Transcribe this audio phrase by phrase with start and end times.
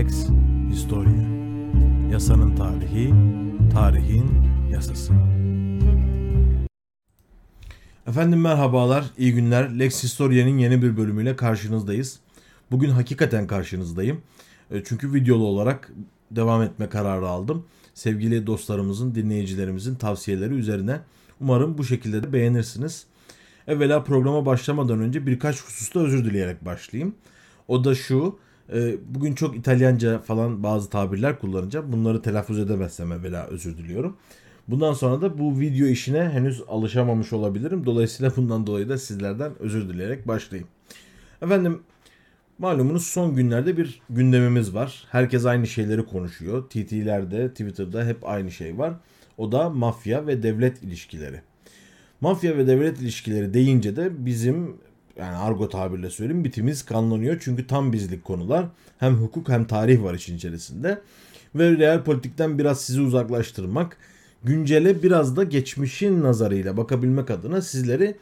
[0.00, 0.26] Lex
[0.70, 1.12] Historia
[2.12, 3.14] Yasanın tarihi,
[3.72, 4.30] tarihin
[4.72, 5.12] yasası.
[8.06, 9.78] Efendim merhabalar, iyi günler.
[9.78, 12.20] Lex Historia'nın yeni bir bölümüyle karşınızdayız.
[12.70, 14.22] Bugün hakikaten karşınızdayım.
[14.70, 15.92] E, Çünkü videolu olarak
[16.30, 17.66] devam etme kararı aldım.
[17.94, 21.00] Sevgili dostlarımızın, dinleyicilerimizin tavsiyeleri üzerine.
[21.40, 23.06] Umarım bu şekilde de beğenirsiniz.
[23.66, 27.14] Evvela programa başlamadan önce birkaç hususta özür dileyerek başlayayım.
[27.68, 28.38] O da şu,
[29.06, 31.92] bugün çok İtalyanca falan bazı tabirler kullanacağım.
[31.92, 34.16] Bunları telaffuz edemezsem evvela özür diliyorum.
[34.68, 37.86] Bundan sonra da bu video işine henüz alışamamış olabilirim.
[37.86, 40.68] Dolayısıyla bundan dolayı da sizlerden özür dileyerek başlayayım.
[41.42, 41.80] Efendim
[42.58, 45.04] malumunuz son günlerde bir gündemimiz var.
[45.10, 46.62] Herkes aynı şeyleri konuşuyor.
[46.70, 48.94] TT'lerde, Twitter'da hep aynı şey var.
[49.38, 51.40] O da mafya ve devlet ilişkileri.
[52.20, 54.76] Mafya ve devlet ilişkileri deyince de bizim
[55.20, 57.40] yani argo tabirle söyleyeyim bitimiz kanlanıyor.
[57.44, 58.66] Çünkü tam bizlik konular.
[58.98, 60.98] Hem hukuk hem tarih var işin içerisinde.
[61.54, 63.96] Ve real politikten biraz sizi uzaklaştırmak,
[64.44, 68.16] güncele biraz da geçmişin nazarıyla bakabilmek adına sizleri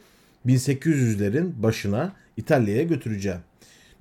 [0.45, 3.39] 1800'lerin başına İtalya'ya götüreceğim.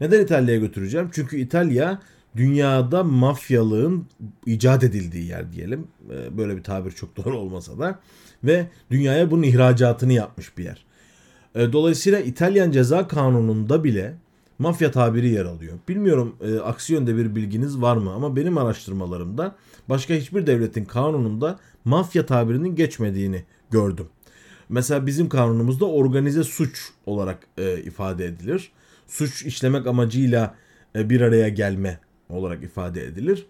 [0.01, 1.11] Neden İtalya'ya götüreceğim?
[1.12, 2.03] Çünkü İtalya
[2.36, 4.06] dünyada mafyalığın
[4.47, 5.86] icat edildiği yer diyelim.
[6.11, 7.98] Ee, Böyle bir tabir çok doğru olmasa da.
[8.45, 10.88] Ve dünyaya bunun ihracatını yapmış bir yer.
[11.59, 14.14] E, Dolayısıyla İtalyan ceza kanununda bile
[14.59, 15.78] mafya tabiri yer alıyor.
[15.89, 19.56] Bilmiyorum e, aksi yönde bir bilginiz var mı ama benim araştırmalarımda
[19.89, 24.06] başka hiçbir devletin kanununda mafya tabirinin geçmediğini gördüm.
[24.69, 28.73] Mesela bizim kanunumuzda organize suç olarak e, ifade edilir.
[29.06, 30.55] Suç işlemek amacıyla
[30.97, 33.47] e, bir araya gelme olarak ifade edilir.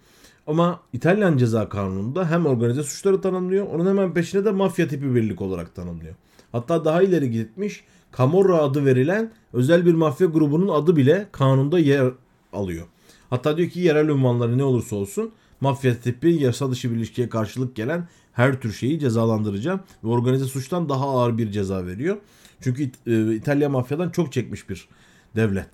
[0.47, 5.41] Ama İtalyan ceza kanununda hem organize suçları tanımlıyor, onun hemen peşine de mafya tipi birlik
[5.43, 6.15] olarak tanımlıyor.
[6.53, 7.85] Hatta daha ileri gitmiş,
[8.17, 12.13] Camorra adı verilen özel bir mafya grubunun adı bile kanunda yer
[12.53, 12.87] alıyor.
[13.31, 17.77] Hatta diyor ki yerel ünvanları ne olursa olsun mafya tipi yasa dışı bir ilişkiye karşılık
[17.77, 22.17] gelen her tür şeyi cezalandıracağım ve organize suçtan daha ağır bir ceza veriyor.
[22.61, 24.89] Çünkü e, İtalya mafyadan çok çekmiş bir
[25.37, 25.69] devlet.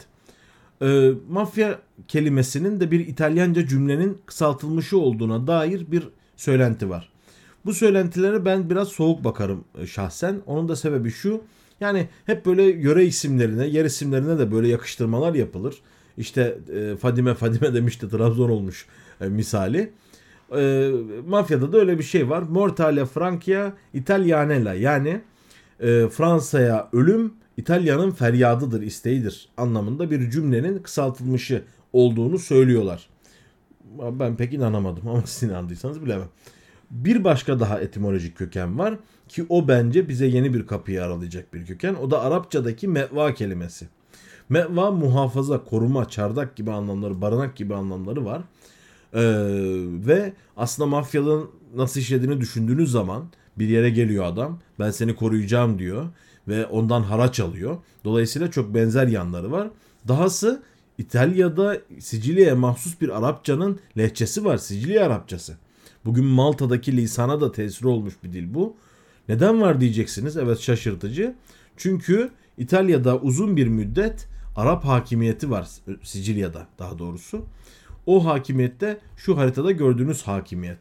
[0.83, 1.79] E, mafya
[2.09, 7.09] kelimesinin de bir İtalyanca cümlenin kısaltılmışı olduğuna dair bir söylenti var.
[7.65, 10.43] Bu söylentilere ben biraz soğuk bakarım e, şahsen.
[10.47, 11.41] Onun da sebebi şu.
[11.81, 15.75] Yani hep böyle yöre isimlerine, yer isimlerine de böyle yakıştırmalar yapılır.
[16.17, 18.87] İşte e, Fadime Fadime demişti Trabzon olmuş
[19.21, 19.93] e, misali.
[20.57, 20.91] E,
[21.27, 22.43] mafyada da öyle bir şey var.
[22.43, 25.21] Mortale Francia Italianella yani
[25.81, 33.09] e, Fransa'ya ölüm İtalya'nın feryadıdır, isteğidir anlamında bir cümlenin kısaltılmışı olduğunu söylüyorlar.
[34.13, 36.29] Ben pek inanamadım ama siz inandıysanız bilemem.
[36.91, 38.99] Bir başka daha etimolojik köken var
[39.35, 41.95] ki o bence bize yeni bir kapıyı aralayacak bir köken.
[41.95, 43.89] O da Arapçadaki meva kelimesi.
[44.49, 48.43] Meva muhafaza, koruma, çardak gibi anlamları, barınak gibi anlamları var.
[49.15, 49.23] Ee,
[50.07, 53.25] ve aslında mafyalığın nasıl işlediğini düşündüğünüz zaman
[53.59, 54.59] bir yere geliyor adam.
[54.79, 56.07] Ben seni koruyacağım diyor
[56.49, 57.77] ve ondan haraç alıyor.
[58.05, 59.71] Dolayısıyla çok benzer yanları var.
[60.09, 60.63] Dahası
[60.99, 64.57] İtalya'da Sicilya'ya mahsus bir Arapçanın lehçesi var.
[64.57, 65.57] Sicilya Arapçası.
[66.05, 68.77] Bugün Malta'daki lisana da tesir olmuş bir dil bu.
[69.29, 70.37] Neden var diyeceksiniz.
[70.37, 71.35] Evet şaşırtıcı.
[71.77, 75.69] Çünkü İtalya'da uzun bir müddet Arap hakimiyeti var.
[76.03, 77.45] Sicilya'da daha doğrusu.
[78.07, 80.79] O hakimiyette şu haritada gördüğünüz hakimiyet.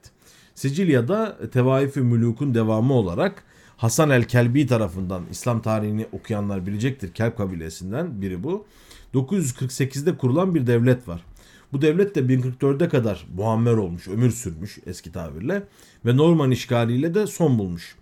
[0.56, 3.44] Sicilya'da Tevaif-i Müluk'un devamı olarak
[3.78, 7.14] Hasan el-Kelbi tarafından İslam tarihini okuyanlar bilecektir.
[7.14, 8.66] Kelp kabilesinden biri bu.
[9.14, 11.26] 948'de kurulan bir devlet var.
[11.74, 15.64] Bu devlet de 1044'e kadar muammer olmuş, ömür sürmüş eski tabirle
[16.06, 17.96] ve Norman işgaliyle de son bulmuş.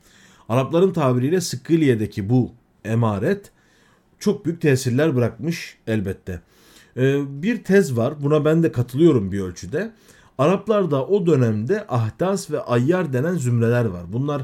[0.52, 2.52] Arapların tabiriyle Sıkkiliye'deki bu
[2.86, 3.52] emaret
[4.20, 6.42] çok büyük tesirler bırakmış elbette.
[6.98, 9.92] Ee, bir tez var, buna ben de katılıyorum bir ölçüde.
[10.38, 14.14] Araplarda o dönemde ahdas ve ayyar denen zümreler var.
[14.14, 14.42] Bunlar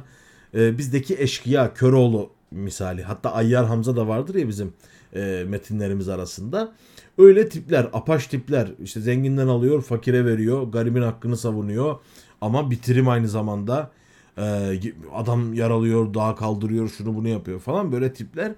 [0.54, 3.04] e, bizdeki eşkıya, Köroğlu misali.
[3.04, 4.74] Hatta Ayyar Hamza da vardır ya bizim
[5.16, 6.74] e, metinlerimiz arasında.
[7.18, 8.72] Öyle tipler, apaş tipler.
[8.84, 11.96] işte zenginden alıyor, fakire veriyor, garibin hakkını savunuyor.
[12.42, 13.92] Ama bitirim aynı zamanda.
[14.38, 14.80] E,
[15.14, 18.52] adam yaralıyor, dağa kaldırıyor, şunu bunu yapıyor falan böyle tipler.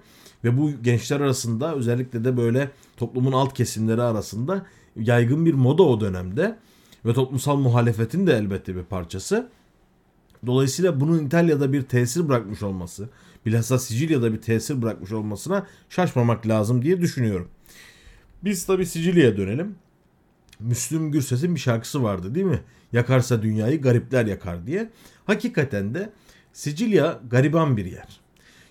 [0.44, 4.66] Ve bu gençler arasında özellikle de böyle toplumun alt kesimleri arasında
[4.96, 6.58] yaygın bir moda o dönemde.
[7.04, 9.48] Ve toplumsal muhalefetin de elbette bir parçası.
[10.46, 13.08] Dolayısıyla bunun İtalya'da bir tesir bırakmış olması,
[13.46, 17.48] bilhassa Sicilya'da bir tesir bırakmış olmasına şaşmamak lazım diye düşünüyorum.
[18.44, 19.74] Biz tabi Sicilya'ya dönelim.
[20.60, 22.60] Müslüm Gürses'in bir şarkısı vardı değil mi?
[22.92, 24.90] Yakarsa dünyayı garipler yakar diye.
[25.30, 26.10] Hakikaten de
[26.52, 28.20] Sicilya gariban bir yer.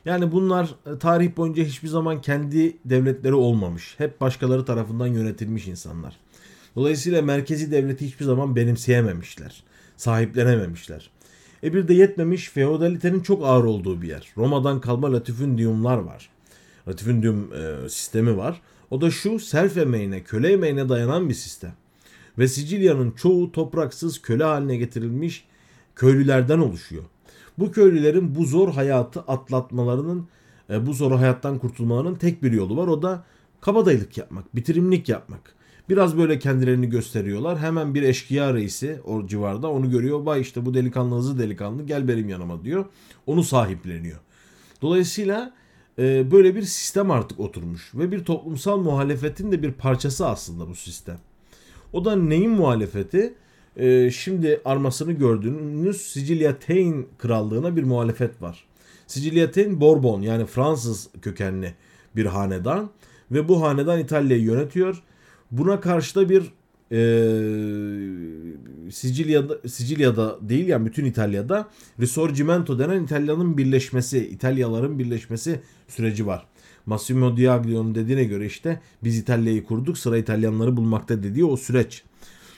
[0.05, 3.95] Yani bunlar e, tarih boyunca hiçbir zaman kendi devletleri olmamış.
[3.97, 6.17] Hep başkaları tarafından yönetilmiş insanlar.
[6.75, 9.63] Dolayısıyla merkezi devleti hiçbir zaman benimseyememişler.
[9.97, 11.09] Sahiplenememişler.
[11.63, 14.27] E bir de yetmemiş feodalitenin çok ağır olduğu bir yer.
[14.37, 16.29] Roma'dan kalma latifundiumlar var.
[16.87, 18.61] Latifundium e, sistemi var.
[18.91, 21.73] O da şu self emeğine, köle emeğine dayanan bir sistem.
[22.37, 25.48] Ve Sicilya'nın çoğu topraksız köle haline getirilmiş
[25.99, 27.03] köylülerden oluşuyor.
[27.57, 30.27] Bu köylülerin bu zor hayatı atlatmalarının,
[30.69, 32.87] e, bu zor hayattan kurtulmalarının tek bir yolu var.
[32.87, 33.23] O da
[33.61, 35.55] kabadayılık yapmak, bitirimlik yapmak.
[35.89, 37.59] Biraz böyle kendilerini gösteriyorlar.
[37.59, 40.19] Hemen bir eşkıya reisi o civarda onu görüyor.
[40.19, 42.85] Vay işte bu delikanlı hızlı delikanlı gel benim yanıma diyor.
[43.27, 44.19] Onu sahipleniyor.
[44.81, 45.53] Dolayısıyla
[45.99, 47.91] e, böyle bir sistem artık oturmuş.
[47.95, 51.17] Ve bir toplumsal muhalefetin de bir parçası aslında bu sistem.
[51.93, 53.33] O da neyin muhalefeti?
[53.77, 58.65] Ee, şimdi armasını gördüğünüz Sicilya Tain krallığına bir muhalefet var.
[59.07, 61.73] Sicilya Tain Bourbon yani Fransız kökenli
[62.15, 62.89] bir hanedan
[63.31, 65.03] ve bu hanedan İtalya'yı yönetiyor.
[65.51, 66.43] Buna karşı da bir
[66.91, 66.99] e,
[68.91, 71.67] Sicilya'da Sicilya'da değil yani bütün İtalya'da
[71.99, 76.45] Risorgimento denen İtalya'nın birleşmesi, İtalyaların birleşmesi süreci var.
[76.85, 82.03] Massimo Diaglio'nun dediğine göre işte biz İtalya'yı kurduk sıra İtalyanları bulmakta dediği o süreç.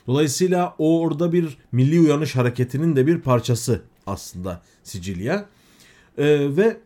[0.07, 5.45] Dolayısıyla o orada bir milli uyanış hareketinin de bir parçası aslında Sicilya.
[6.17, 6.77] Ee, ve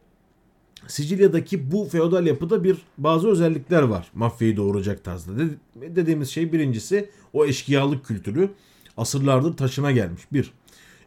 [0.87, 5.31] Sicilya'daki bu feodal yapıda bir bazı özellikler var mafyayı doğuracak tarzda.
[5.75, 8.49] dediğimiz şey birincisi o eşkıyalık kültürü
[8.97, 10.21] asırlardır taşına gelmiş.
[10.33, 10.51] Bir.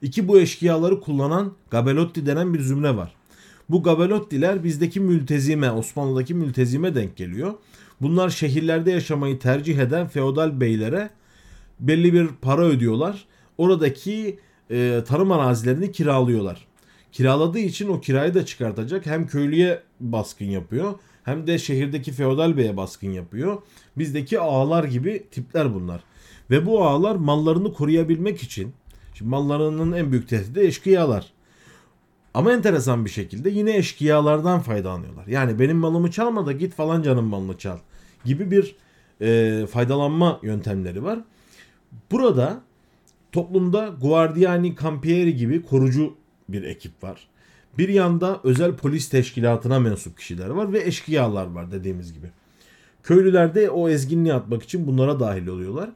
[0.02, 3.14] İki bu eşkıyaları kullanan Gabelotti denen bir zümre var.
[3.70, 7.54] Bu Gabelottiler bizdeki mültezime, Osmanlı'daki mültezime denk geliyor.
[8.00, 11.10] Bunlar şehirlerde yaşamayı tercih eden feodal beylere
[11.80, 13.24] belli bir para ödüyorlar.
[13.58, 14.38] Oradaki
[14.70, 16.66] e, tarım arazilerini kiralıyorlar.
[17.12, 19.06] Kiraladığı için o kirayı da çıkartacak.
[19.06, 20.94] Hem köylüye baskın yapıyor
[21.28, 23.62] hem de şehirdeki feodal beye baskın yapıyor.
[23.98, 26.00] Bizdeki ağalar gibi tipler bunlar.
[26.50, 28.72] Ve bu ağalar mallarını koruyabilmek için
[29.14, 31.26] şimdi mallarının en büyük tehdidi eşkıyalar.
[32.34, 35.26] Ama enteresan bir şekilde yine eşkıyalardan faydalanıyorlar.
[35.26, 37.78] Yani benim malımı çalma da git falan canım malını çal
[38.24, 38.76] gibi bir
[39.20, 41.18] e, faydalanma yöntemleri var.
[42.10, 42.60] Burada
[43.32, 46.14] toplumda Guardiani Campieri gibi korucu
[46.48, 47.28] bir ekip var.
[47.78, 52.26] Bir yanda özel polis teşkilatına mensup kişiler var ve eşkıyalar var dediğimiz gibi.
[53.02, 55.90] Köylüler de o ezginliği atmak için bunlara dahil oluyorlar.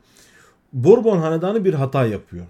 [0.72, 2.46] Bourbon hanedanı bir hata yapıyor.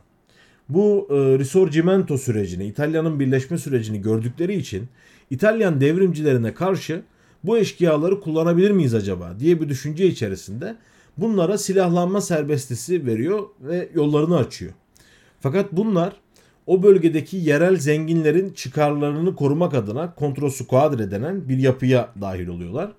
[0.68, 4.88] Bu e, Risorgimento sürecini, İtalya'nın birleşme sürecini gördükleri için
[5.30, 7.02] İtalyan devrimcilerine karşı
[7.44, 10.76] bu eşkıyaları kullanabilir miyiz acaba diye bir düşünce içerisinde
[11.18, 14.72] bunlara silahlanma serbestisi veriyor ve yollarını açıyor.
[15.40, 16.16] Fakat bunlar
[16.66, 22.92] o bölgedeki yerel zenginlerin çıkarlarını korumak adına kontrosu kuadre denen bir yapıya dahil oluyorlar.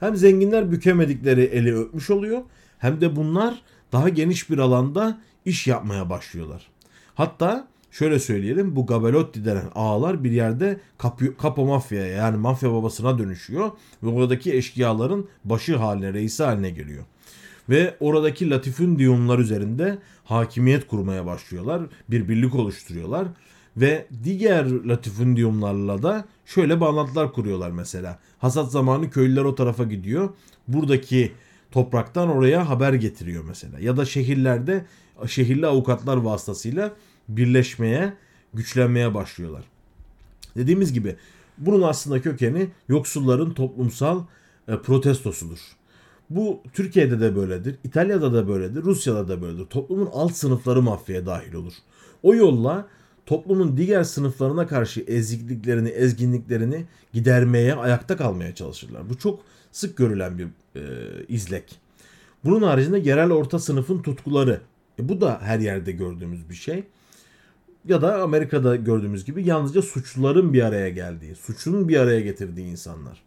[0.00, 2.42] Hem zenginler bükemedikleri eli öpmüş oluyor
[2.78, 6.68] hem de bunlar daha geniş bir alanda iş yapmaya başlıyorlar.
[7.14, 10.80] Hatta şöyle söyleyelim bu Gabelotti denen ağalar bir yerde
[11.42, 13.70] Capo Mafya'ya yani mafya babasına dönüşüyor
[14.02, 17.04] ve oradaki eşkıyaların başı haline, reisi haline geliyor.
[17.68, 21.82] Ve oradaki latifundiumlar üzerinde hakimiyet kurmaya başlıyorlar.
[22.10, 23.28] Bir birlik oluşturuyorlar.
[23.76, 28.18] Ve diğer latifundiumlarla da şöyle bağlantılar kuruyorlar mesela.
[28.38, 30.30] Hasat zamanı köylüler o tarafa gidiyor.
[30.68, 31.32] Buradaki
[31.70, 33.78] topraktan oraya haber getiriyor mesela.
[33.78, 34.84] Ya da şehirlerde
[35.26, 36.92] şehirli avukatlar vasıtasıyla
[37.28, 38.12] birleşmeye,
[38.54, 39.64] güçlenmeye başlıyorlar.
[40.56, 41.16] Dediğimiz gibi
[41.58, 44.22] bunun aslında kökeni yoksulların toplumsal
[44.68, 45.58] e, protestosudur.
[46.30, 49.64] Bu Türkiye'de de böyledir, İtalya'da da böyledir, Rusya'da da böyledir.
[49.64, 51.72] Toplumun alt sınıfları mafyaya dahil olur.
[52.22, 52.88] O yolla
[53.26, 59.10] toplumun diğer sınıflarına karşı ezikliklerini, ezginliklerini gidermeye, ayakta kalmaya çalışırlar.
[59.10, 59.40] Bu çok
[59.72, 60.82] sık görülen bir e,
[61.28, 61.78] izlek.
[62.44, 64.60] Bunun haricinde yerel orta sınıfın tutkuları.
[64.98, 66.84] E, bu da her yerde gördüğümüz bir şey.
[67.88, 73.22] Ya da Amerika'da gördüğümüz gibi yalnızca suçluların bir araya geldiği, suçun bir araya getirdiği insanlar.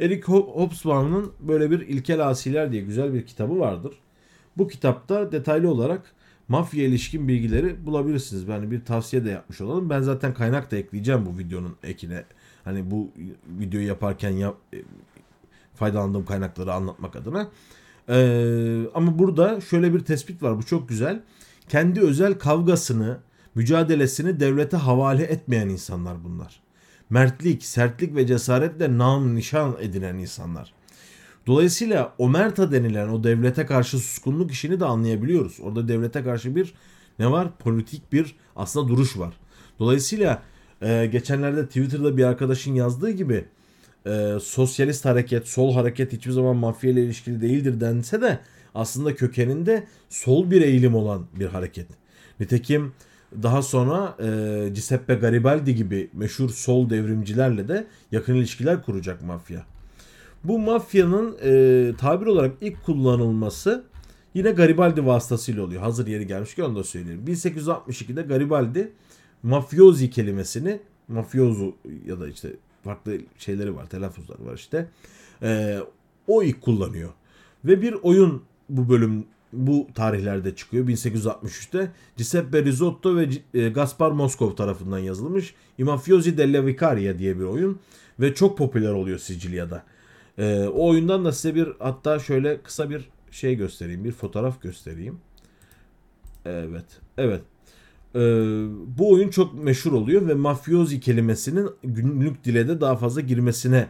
[0.00, 3.92] Eric Hobsbawm'ın böyle bir İlkel Asiler diye güzel bir kitabı vardır.
[4.58, 6.14] Bu kitapta detaylı olarak
[6.48, 8.48] mafya ilişkin bilgileri bulabilirsiniz.
[8.48, 9.90] Yani bir tavsiye de yapmış olalım.
[9.90, 12.24] Ben zaten kaynak da ekleyeceğim bu videonun ekine.
[12.64, 13.10] Hani bu
[13.60, 14.78] videoyu yaparken yap, e,
[15.74, 17.48] faydalandığım kaynakları anlatmak adına.
[18.08, 20.58] Ee, ama burada şöyle bir tespit var.
[20.58, 21.22] Bu çok güzel.
[21.68, 23.18] Kendi özel kavgasını,
[23.54, 26.60] mücadelesini devlete havale etmeyen insanlar bunlar.
[27.10, 30.72] Mertlik, sertlik ve cesaretle nam nişan edinen insanlar.
[31.46, 35.60] Dolayısıyla omerta denilen o devlete karşı suskunluk işini de anlayabiliyoruz.
[35.60, 36.74] Orada devlete karşı bir
[37.18, 37.48] ne var?
[37.58, 39.34] Politik bir aslında duruş var.
[39.78, 40.42] Dolayısıyla
[40.82, 43.44] e, geçenlerde Twitter'da bir arkadaşın yazdığı gibi
[44.06, 48.38] e, sosyalist hareket, sol hareket hiçbir zaman mafya ile ilişkili değildir dense de
[48.74, 51.86] aslında kökeninde sol bir eğilim olan bir hareket.
[52.40, 52.92] Nitekim
[53.42, 59.64] daha sonra e, Giuseppe Garibaldi gibi meşhur sol devrimcilerle de yakın ilişkiler kuracak mafya.
[60.44, 63.84] Bu mafyanın e, tabir olarak ilk kullanılması
[64.34, 65.82] yine Garibaldi vasıtasıyla oluyor.
[65.82, 67.24] Hazır yeri gelmişken onu da söyleyeyim.
[67.26, 68.92] 1862'de Garibaldi
[69.42, 71.74] mafiozi kelimesini mafiozu
[72.06, 72.48] ya da işte
[72.84, 74.88] farklı şeyleri var, telaffuzları var işte.
[75.42, 75.78] E,
[76.26, 77.10] o ilk kullanıyor.
[77.64, 80.86] Ve bir oyun bu bölüm bu tarihlerde çıkıyor.
[80.86, 87.44] 1863'te Giuseppe Risotto ve e, Gaspar Moskov tarafından yazılmış I Mafiosi della Vicaria diye bir
[87.44, 87.80] oyun
[88.20, 89.84] ve çok popüler oluyor Sicilya'da.
[90.38, 94.04] Ee, o oyundan da size bir hatta şöyle kısa bir şey göstereyim.
[94.04, 95.18] Bir fotoğraf göstereyim.
[96.44, 96.84] Evet.
[97.18, 97.42] Evet.
[98.14, 98.18] Ee,
[98.98, 103.88] bu oyun çok meşhur oluyor ve mafiozi kelimesinin günlük dile de daha fazla girmesine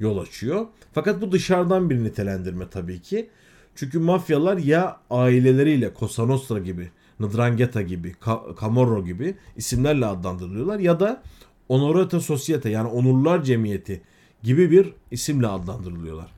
[0.00, 0.66] yol açıyor.
[0.92, 3.30] Fakat bu dışarıdan bir nitelendirme tabii ki.
[3.74, 8.14] Çünkü mafyalar ya aileleriyle Cosa Nostra gibi, Ndrangheta gibi,
[8.60, 11.22] Camorro gibi isimlerle adlandırılıyorlar ya da
[11.68, 14.02] Onorata Societe yani Onurlar Cemiyeti
[14.42, 16.30] gibi bir isimle adlandırılıyorlar.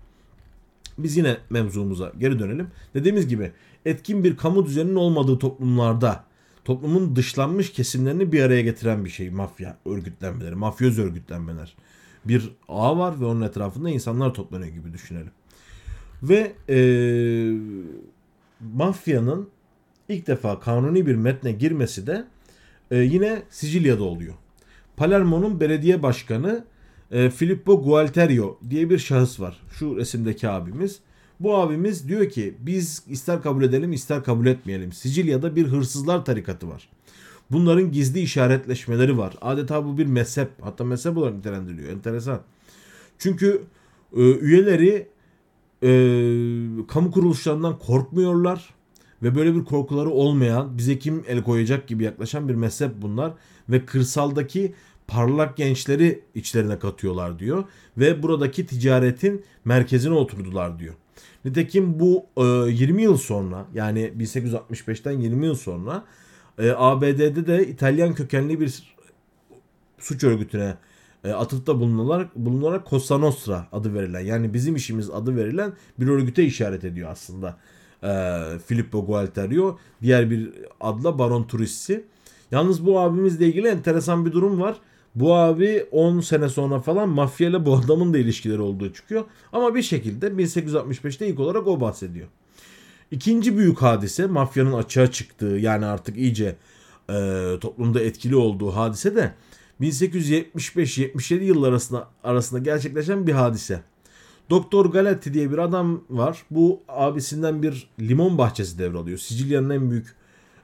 [0.99, 2.69] Biz yine mevzumuza geri dönelim.
[2.95, 3.53] Dediğimiz gibi
[3.87, 6.25] etkin bir kamu düzeninin olmadığı toplumlarda
[6.65, 11.75] toplumun dışlanmış kesimlerini bir araya getiren bir şey mafya örgütlenmeleri, mafyoz örgütlenmeler.
[12.25, 15.31] Bir ağ var ve onun etrafında insanlar toplanıyor gibi düşünelim.
[16.29, 16.79] Ve e,
[18.75, 19.49] mafyanın
[20.09, 22.25] ilk defa kanuni bir metne girmesi de
[22.91, 24.35] e, yine Sicilya'da oluyor.
[24.97, 26.65] Palermo'nun belediye başkanı
[27.11, 29.61] e, Filippo Gualterio diye bir şahıs var.
[29.79, 30.99] Şu resimdeki abimiz.
[31.41, 34.93] Bu abimiz diyor ki biz ister kabul edelim ister kabul etmeyelim.
[34.93, 36.89] Sicilya'da bir hırsızlar tarikatı var.
[37.51, 39.35] Bunların gizli işaretleşmeleri var.
[39.41, 40.49] Adeta bu bir mezhep.
[40.61, 41.93] Hatta mezhep olarak nitelendiriliyor.
[41.93, 42.41] Enteresan.
[43.19, 43.63] Çünkü
[44.17, 45.14] e, üyeleri
[45.85, 45.91] e,
[46.89, 48.75] kamu kuruluşlarından korkmuyorlar.
[49.23, 53.33] Ve böyle bir korkuları olmayan, bize kim el koyacak gibi yaklaşan bir mezhep bunlar.
[53.69, 54.75] Ve kırsaldaki
[55.07, 57.65] parlak gençleri içlerine katıyorlar diyor.
[57.99, 60.95] Ve buradaki ticaretin merkezine oturdular diyor.
[61.45, 66.05] Nitekim bu e, 20 yıl sonra yani 1865'ten 20 yıl sonra
[66.59, 68.95] e, ABD'de de İtalyan kökenli bir
[69.99, 70.75] suç örgütüne
[71.25, 76.45] e, atıfta bulunarak, bulunarak Cosa Nostra adı verilen yani bizim işimiz adı verilen bir örgüte
[76.45, 77.57] işaret ediyor aslında.
[78.03, 78.33] E,
[78.67, 80.51] Filippo Gualterio diğer bir
[80.81, 82.05] adla Baron Turissi.
[82.51, 84.77] Yalnız bu abimizle ilgili enteresan bir durum var.
[85.15, 89.25] Bu abi 10 sene sonra falan mafyayla bu adamın da ilişkileri olduğu çıkıyor.
[89.53, 92.29] Ama bir şekilde 1865'te ilk olarak o bahsediyor.
[93.11, 96.57] İkinci büyük hadise mafyanın açığa çıktığı yani artık iyice
[97.11, 99.35] e, toplumda etkili olduğu hadise de
[99.81, 103.83] 1875-77 yıllar arasında, arasında gerçekleşen bir hadise.
[104.51, 106.43] Doktor Galati diye bir adam var.
[106.51, 109.19] Bu abisinden bir limon bahçesi devralıyor.
[109.19, 110.15] Sicilya'nın en büyük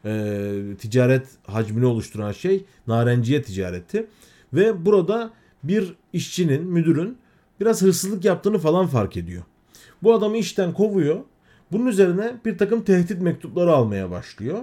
[0.05, 4.07] e, ticaret hacmini oluşturan şey narenciye ticareti.
[4.53, 5.31] Ve burada
[5.63, 7.19] bir işçinin, müdürün
[7.61, 9.43] biraz hırsızlık yaptığını falan fark ediyor.
[10.03, 11.21] Bu adamı işten kovuyor.
[11.73, 14.59] Bunun üzerine bir takım tehdit mektupları almaya başlıyor.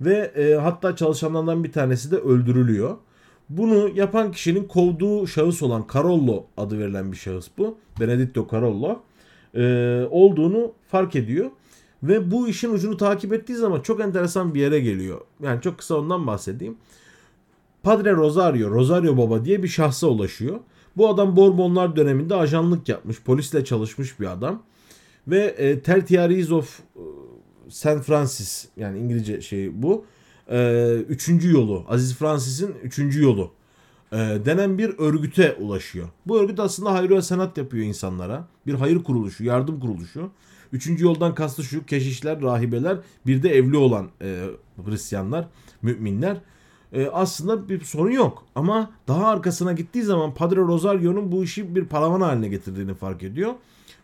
[0.00, 2.96] Ve e, hatta çalışanlardan bir tanesi de öldürülüyor.
[3.50, 7.78] Bunu yapan kişinin kovduğu şahıs olan Carollo adı verilen bir şahıs bu.
[8.00, 9.00] Benedetto Carollo.
[9.54, 9.62] E,
[10.10, 11.50] olduğunu fark ediyor.
[12.02, 15.20] Ve bu işin ucunu takip ettiği zaman çok enteresan bir yere geliyor.
[15.42, 16.76] Yani çok kısa ondan bahsedeyim.
[17.82, 20.60] Padre Rosario, Rosario Baba diye bir şahsa ulaşıyor.
[20.96, 24.62] Bu adam Borbonlar döneminde ajanlık yapmış, polisle çalışmış bir adam.
[25.28, 27.02] Ve e, Tertiaries of e,
[27.68, 30.04] San Francis yani İngilizce şey bu.
[30.50, 33.50] E, üçüncü yolu, Aziz Francis'in üçüncü yolu
[34.12, 36.08] e, denen bir örgüte ulaşıyor.
[36.26, 38.48] Bu örgüt aslında hayır ve sanat yapıyor insanlara.
[38.66, 40.30] Bir hayır kuruluşu, yardım kuruluşu.
[40.72, 44.44] Üçüncü yoldan kastı şu keşişler, rahibeler, bir de evli olan e,
[44.86, 45.46] Hristiyanlar,
[45.82, 46.36] müminler
[46.92, 48.44] e, aslında bir sorun yok.
[48.54, 53.54] Ama daha arkasına gittiği zaman Padre Rosario'nun bu işi bir paravan haline getirdiğini fark ediyor.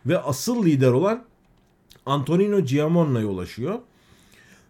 [0.05, 1.23] Ve asıl lider olan
[2.05, 3.79] Antonino Giamonna'ya ulaşıyor.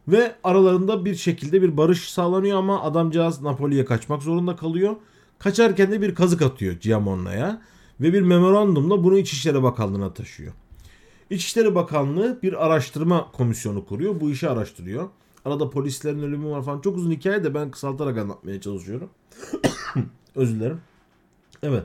[0.08, 4.96] Ve aralarında bir şekilde bir barış sağlanıyor ama adamcağız Napoli'ye kaçmak zorunda kalıyor.
[5.40, 7.62] Kaçarken de bir kazık atıyor Giamonna'ya
[8.02, 10.54] ve bir memorandumla bunu İçişleri Bakanlığı'na taşıyor.
[11.30, 14.20] İçişleri Bakanlığı bir araştırma komisyonu kuruyor.
[14.22, 15.10] Bu işi araştırıyor.
[15.46, 16.82] Arada polislerin ölümü var falan.
[16.82, 19.10] Çok uzun hikaye de ben kısaltarak anlatmaya çalışıyorum.
[20.36, 20.82] Özür dilerim.
[21.64, 21.84] Evet.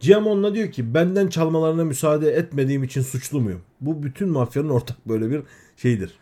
[0.00, 3.62] Giamon'la diyor ki benden çalmalarına müsaade etmediğim için suçlu muyum?
[3.80, 5.42] Bu bütün mafyanın ortak böyle bir
[5.76, 6.18] şeyidir.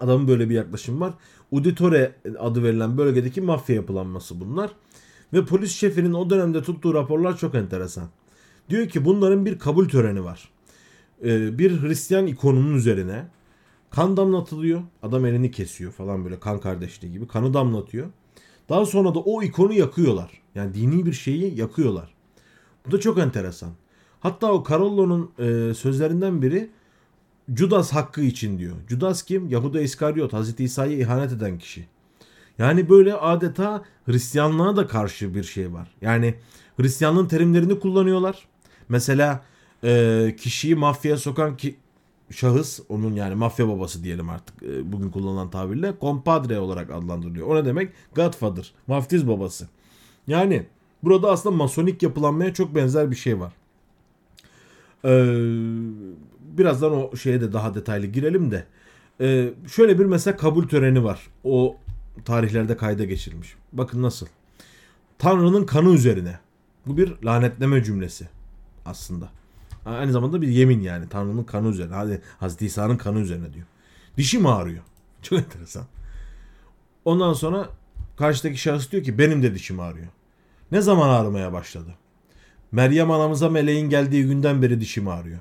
[0.00, 1.14] Adamın böyle bir yaklaşım var.
[1.50, 4.70] Uditore adı verilen bölgedeki mafya yapılanması bunlar.
[5.32, 8.08] Ve polis şefinin o dönemde tuttuğu raporlar çok enteresan.
[8.70, 10.50] Diyor ki bunların bir kabul töreni var.
[11.24, 13.26] Ee, bir Hristiyan ikonunun üzerine
[13.90, 14.82] kan damlatılıyor.
[15.02, 17.26] Adam elini kesiyor falan böyle kan kardeşliği gibi.
[17.26, 18.06] Kanı damlatıyor.
[18.68, 20.30] Daha sonra da o ikonu yakıyorlar.
[20.54, 22.14] Yani dini bir şeyi yakıyorlar.
[22.86, 23.70] Bu da çok enteresan.
[24.20, 26.70] Hatta o Carollo'nun e, sözlerinden biri
[27.56, 28.76] Judas hakkı için diyor.
[28.88, 29.48] Judas kim?
[29.48, 31.86] Yahuda İskariot, Hazreti İsa'ya ihanet eden kişi.
[32.58, 35.88] Yani böyle adeta Hristiyanlığa da karşı bir şey var.
[36.00, 36.34] Yani
[36.76, 38.48] Hristiyanlığın terimlerini kullanıyorlar.
[38.88, 39.42] Mesela
[39.84, 41.76] e, kişiyi mafyaya sokan ki,
[42.30, 47.46] şahıs onun yani mafya babası diyelim artık e, bugün kullanılan tabirle compadre olarak adlandırılıyor.
[47.46, 47.92] O ne demek?
[48.14, 49.68] Godfather, vaftiz babası.
[50.26, 50.66] Yani
[51.02, 53.52] burada aslında masonik yapılanmaya çok benzer bir şey var.
[55.04, 55.10] Ee,
[56.58, 58.64] birazdan o şeye de daha detaylı girelim de.
[59.20, 61.26] Ee, şöyle bir mesela kabul töreni var.
[61.44, 61.76] O
[62.24, 63.54] tarihlerde kayda geçirilmiş.
[63.72, 64.26] Bakın nasıl.
[65.18, 66.38] Tanrı'nın kanı üzerine.
[66.86, 68.28] Bu bir lanetleme cümlesi
[68.86, 69.28] aslında.
[69.86, 71.08] Aynı zamanda bir yemin yani.
[71.08, 71.94] Tanrı'nın kanı üzerine.
[71.94, 73.66] Hadi Hazreti İsa'nın kanı üzerine diyor.
[74.16, 74.82] Dişim ağrıyor.
[75.22, 75.84] Çok enteresan.
[77.04, 77.68] Ondan sonra
[78.16, 80.08] karşıdaki şahıs diyor ki benim de dişim ağrıyor.
[80.72, 81.94] Ne zaman ağrımaya başladı?
[82.72, 85.38] Meryem anamıza meleğin geldiği günden beri dişim ağrıyor.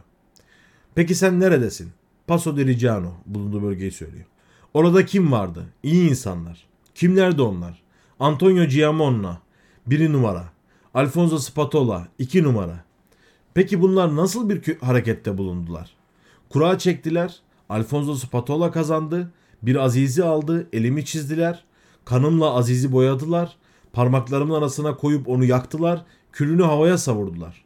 [0.96, 1.91] Peki sen neredesin?
[2.27, 4.25] Paso de Rigiano bulunduğu bölgeyi söylüyor.
[4.74, 5.65] Orada kim vardı?
[5.84, 6.67] İyi insanlar.
[6.96, 7.81] Kimlerdi onlar?
[8.19, 9.41] Antonio Giamonna,
[9.88, 10.50] biri numara.
[10.93, 12.84] Alfonso Spatola, iki numara.
[13.53, 15.91] Peki bunlar nasıl bir harekette bulundular?
[16.50, 17.39] Kura çektiler.
[17.69, 19.31] Alfonso Spatola kazandı.
[19.62, 20.67] Bir Aziz'i aldı.
[20.74, 21.63] Elimi çizdiler.
[22.05, 23.58] Kanımla Aziz'i boyadılar.
[23.93, 26.05] Parmaklarımın arasına koyup onu yaktılar.
[26.31, 27.63] Külünü havaya savurdular.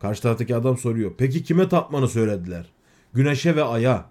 [0.00, 1.12] Karşı taraftaki adam soruyor.
[1.18, 2.66] Peki kime tapmanı söylediler?
[3.14, 4.06] Güneşe ve aya.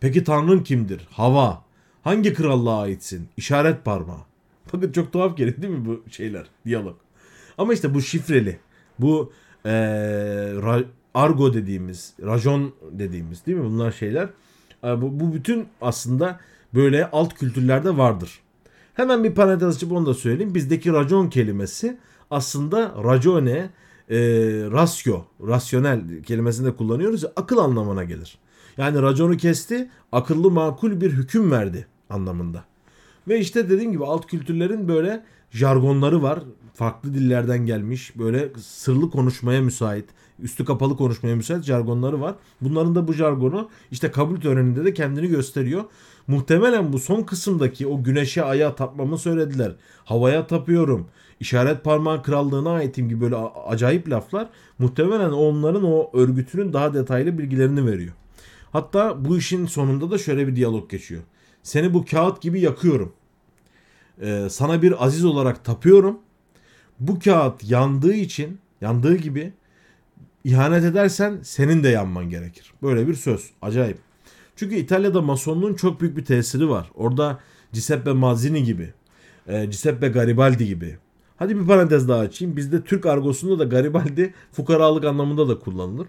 [0.00, 1.08] Peki Tanrın kimdir?
[1.10, 1.64] Hava.
[2.02, 3.28] Hangi krallığa aitsin?
[3.36, 4.20] İşaret parmağı.
[4.72, 6.46] Bakın çok tuhaf geliyor değil mi bu şeyler?
[6.66, 6.96] Diyalog.
[7.58, 8.58] Ama işte bu şifreli.
[8.98, 9.32] Bu
[9.66, 9.70] ee,
[10.62, 10.82] ra,
[11.14, 13.64] argo dediğimiz, rajon dediğimiz değil mi?
[13.64, 14.28] Bunlar şeyler.
[14.82, 16.40] Bu, bu bütün aslında
[16.74, 18.40] böyle alt kültürlerde vardır.
[18.94, 20.54] Hemen bir parantez açıp onu da söyleyeyim.
[20.54, 21.98] Bizdeki racon kelimesi
[22.30, 23.70] aslında racone,
[24.10, 24.16] e,
[24.72, 28.38] rasyo, rasyonel kelimesini de kullanıyoruz ya akıl anlamına gelir.
[28.76, 32.64] Yani raconu kesti, akıllı makul bir hüküm verdi anlamında.
[33.28, 36.40] Ve işte dediğim gibi alt kültürlerin böyle jargonları var.
[36.74, 40.04] Farklı dillerden gelmiş böyle sırlı konuşmaya müsait,
[40.38, 42.34] üstü kapalı konuşmaya müsait jargonları var.
[42.60, 45.84] Bunların da bu jargonu işte kabul töreninde de kendini gösteriyor.
[46.26, 49.72] Muhtemelen bu son kısımdaki o güneşe aya tapmamı söylediler.
[50.04, 51.08] Havaya tapıyorum.
[51.40, 57.86] İşaret parmağı krallığına aitim gibi böyle acayip laflar muhtemelen onların o örgütünün daha detaylı bilgilerini
[57.86, 58.12] veriyor.
[58.72, 61.22] Hatta bu işin sonunda da şöyle bir diyalog geçiyor.
[61.62, 63.12] Seni bu kağıt gibi yakıyorum.
[64.20, 66.18] Ee, sana bir aziz olarak tapıyorum.
[67.00, 69.52] Bu kağıt yandığı için, yandığı gibi
[70.44, 72.72] ihanet edersen senin de yanman gerekir.
[72.82, 73.50] Böyle bir söz.
[73.62, 73.98] Acayip.
[74.56, 76.90] Çünkü İtalya'da masonluğun çok büyük bir tesiri var.
[76.94, 77.40] Orada
[77.72, 78.92] Giuseppe Mazzini gibi,
[79.46, 80.98] e, Giuseppe Garibaldi gibi.
[81.36, 82.56] Hadi bir parantez daha açayım.
[82.56, 86.06] Bizde Türk argosunda da Garibaldi fukaralık anlamında da kullanılır.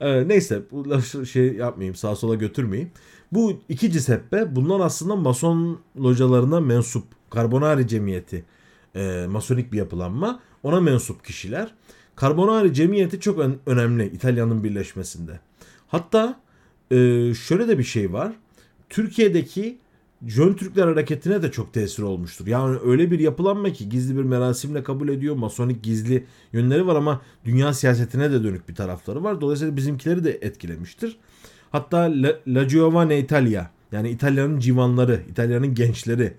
[0.00, 2.90] E, neyse bu şey yapmayayım sağa sola götürmeyeyim.
[3.32, 7.04] Bu iki Giuseppe bunlar aslında mason localarına mensup.
[7.30, 8.44] Karbonari Cemiyeti
[8.96, 10.40] e, masonik bir yapılanma.
[10.62, 11.74] Ona mensup kişiler.
[12.16, 15.40] Karbonari Cemiyeti çok ön- önemli İtalya'nın birleşmesinde.
[15.88, 16.40] Hatta
[16.90, 18.32] e, şöyle de bir şey var.
[18.88, 19.78] Türkiye'deki
[20.26, 22.46] Jön Türkler hareketine de çok tesir olmuştur.
[22.46, 25.36] Yani öyle bir yapılanma ki gizli bir merasimle kabul ediyor.
[25.36, 29.40] Masonik gizli yönleri var ama dünya siyasetine de dönük bir tarafları var.
[29.40, 31.16] Dolayısıyla bizimkileri de etkilemiştir.
[31.70, 36.34] Hatta La, La Giovane Italia yani İtalya'nın civanları, İtalya'nın gençleri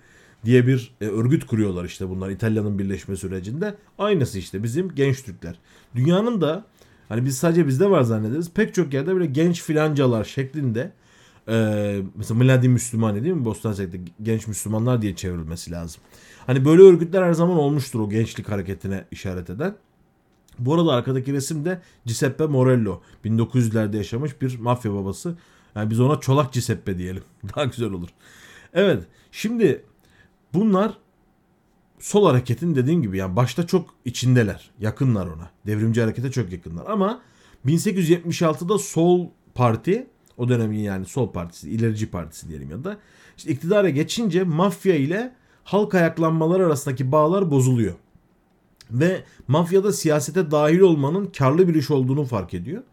[0.46, 3.76] diye bir e, örgüt kuruyorlar işte bunlar İtalya'nın birleşme sürecinde.
[3.98, 5.56] Aynısı işte bizim genç Türkler.
[5.96, 6.66] Dünyanın da
[7.10, 8.52] hani biz sadece bizde var zannederiz.
[8.54, 10.91] Pek çok yerde böyle genç filancalar şeklinde
[11.48, 13.45] e, mesela Mladi Müslümani değil mi?
[13.45, 16.02] Bostan Hersek'te genç Müslümanlar diye çevrilmesi lazım.
[16.45, 19.76] Hani böyle örgütler her zaman olmuştur o gençlik hareketine işaret eden.
[20.60, 23.02] Bu arada arkadaki resim de Giuseppe Morello.
[23.26, 25.36] 1900'lerde yaşamış bir mafya babası.
[25.76, 27.24] Yani biz ona Çolak Giuseppe diyelim.
[27.56, 28.10] Daha güzel olur.
[28.74, 29.04] Evet.
[29.32, 29.86] Şimdi
[30.54, 30.98] bunlar
[32.00, 34.72] sol hareketin dediğim gibi yani başta çok içindeler.
[34.80, 35.50] Yakınlar ona.
[35.66, 36.86] Devrimci harekete çok yakınlar.
[36.88, 37.22] Ama
[37.66, 40.08] 1876'da sol parti
[40.38, 42.98] o dönemin yani sol partisi, ilerici partisi diyelim ya da
[43.38, 47.94] işte iktidara geçince mafya ile halk ayaklanmaları arasındaki bağlar bozuluyor.
[48.92, 52.84] Ve mafyada siyasete dahil olmanın karlı bir iş olduğunu fark ediyor.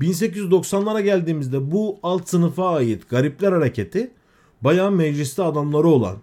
[0.00, 4.10] 1890'lara geldiğimizde bu alt sınıfa ait garipler hareketi
[4.60, 6.16] bayağı mecliste adamları olan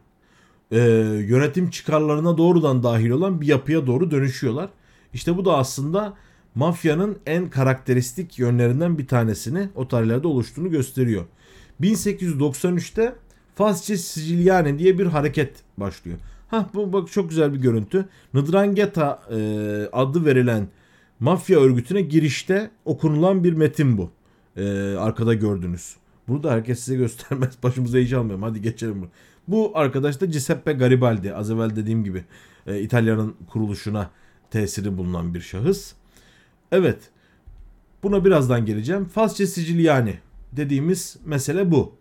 [0.72, 0.80] e,
[1.28, 4.70] yönetim çıkarlarına doğrudan dahil olan bir yapıya doğru dönüşüyorlar.
[5.14, 6.14] İşte bu da aslında
[6.56, 11.26] mafyanın en karakteristik yönlerinden bir tanesini o tarihlerde oluştuğunu gösteriyor.
[11.82, 13.16] 1893'te
[13.56, 16.18] Fasce Siciliane diye bir hareket başlıyor.
[16.48, 18.06] Ha bu bak çok güzel bir görüntü.
[18.34, 19.38] Ndrangheta e,
[19.92, 20.68] adı verilen
[21.20, 24.12] mafya örgütüne girişte okunulan bir metin bu.
[24.58, 25.96] E, arkada gördünüz.
[26.28, 27.50] Bunu da herkes size göstermez.
[27.64, 28.44] Başımıza hiç almayalım.
[28.44, 29.08] Hadi geçelim.
[29.48, 31.34] Bu arkadaş da Giuseppe Garibaldi.
[31.34, 32.24] Az evvel dediğim gibi
[32.68, 34.10] e, İtalya'nın kuruluşuna
[34.52, 35.94] tesiri bulunan bir şahıs.
[36.72, 36.98] Evet.
[38.04, 39.06] Buna birazdan geleceğim.
[39.06, 40.20] Fasce Siciliani
[40.52, 41.96] dediğimiz mesele bu.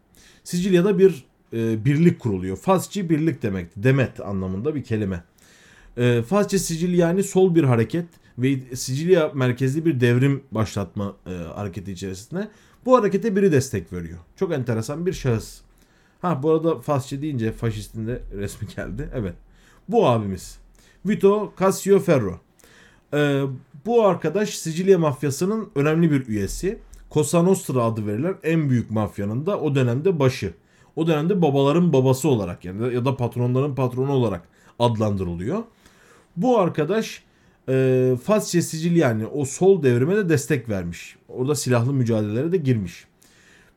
[0.45, 2.57] Sicilya'da bir e, birlik kuruluyor.
[2.57, 3.71] Fasci birlik demek.
[3.77, 5.25] Demet anlamında bir kelime.
[5.97, 8.07] E, Fasce Siciliani sol bir hareket
[8.39, 12.49] ve Sicilya merkezli bir devrim başlatma e, hareketi içerisinde.
[12.85, 14.19] Bu harekete biri destek veriyor.
[14.37, 15.61] Çok enteresan bir şahıs.
[16.21, 19.09] Ha bu arada Fasci deyince faşistin de resmi geldi.
[19.15, 19.35] Evet.
[19.89, 20.59] Bu abimiz.
[21.07, 22.41] Vito Cassioferro.
[23.15, 23.43] Ee,
[23.87, 26.79] bu arkadaş Sicilya mafyasının önemli bir üyesi.
[27.11, 30.55] Cosa Nostra adı verilen en büyük mafyanın da o dönemde başı.
[30.97, 35.63] O dönemde babaların babası olarak yani ya da patronların patronu olarak adlandırılıyor.
[36.37, 37.23] Bu arkadaş
[37.69, 41.17] e, Fasce Siciliani o sol devrime de destek vermiş.
[41.29, 43.05] Orada silahlı mücadelelere de girmiş.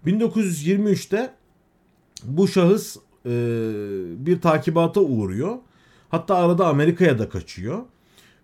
[0.06, 1.34] 1923'te
[2.26, 3.32] bu şahıs e,
[4.26, 5.58] bir takibata uğruyor.
[6.10, 7.84] Hatta arada Amerika'ya da kaçıyor.